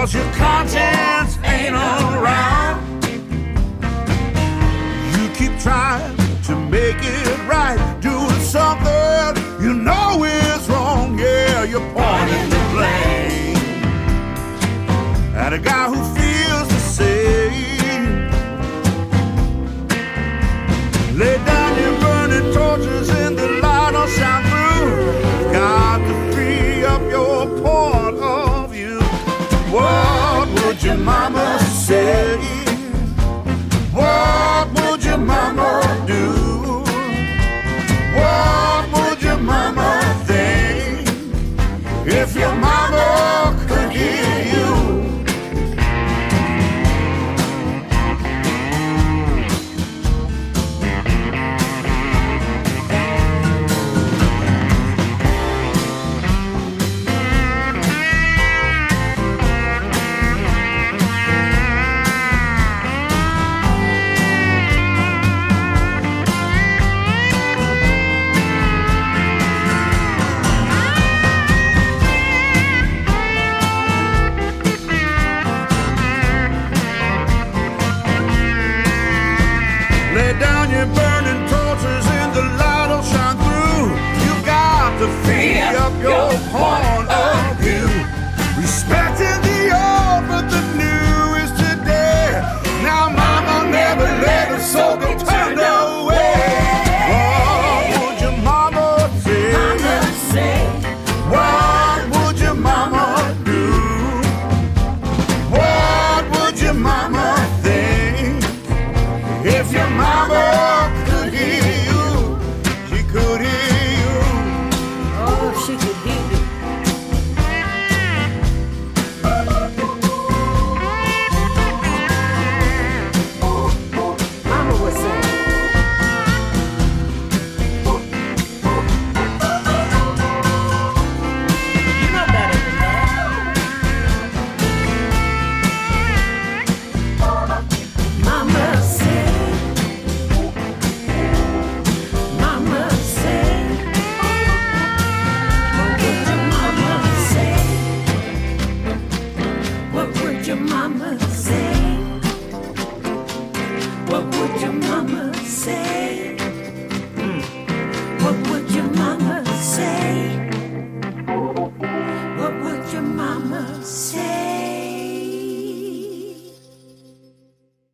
Cause 0.05 0.17
your 0.17 0.33
conscience 0.35 1.39
ain't 1.45 1.75
around. 1.75 3.05
You 5.17 5.29
keep 5.35 5.59
trying 5.61 6.15
to 6.43 6.57
make 6.69 6.99
it 7.01 7.49
right, 7.49 7.79
doing 8.03 8.41
something 8.43 9.43
you 9.63 9.73
know 9.73 10.23
is 10.25 10.69
wrong. 10.69 11.19
Yeah, 11.19 11.65
you're 11.65 11.81
pointing 11.95 12.51
the 12.51 12.61
blame 12.75 13.57
at 15.35 15.55
a 15.55 15.59
guy 15.59 15.89
who 15.89 16.14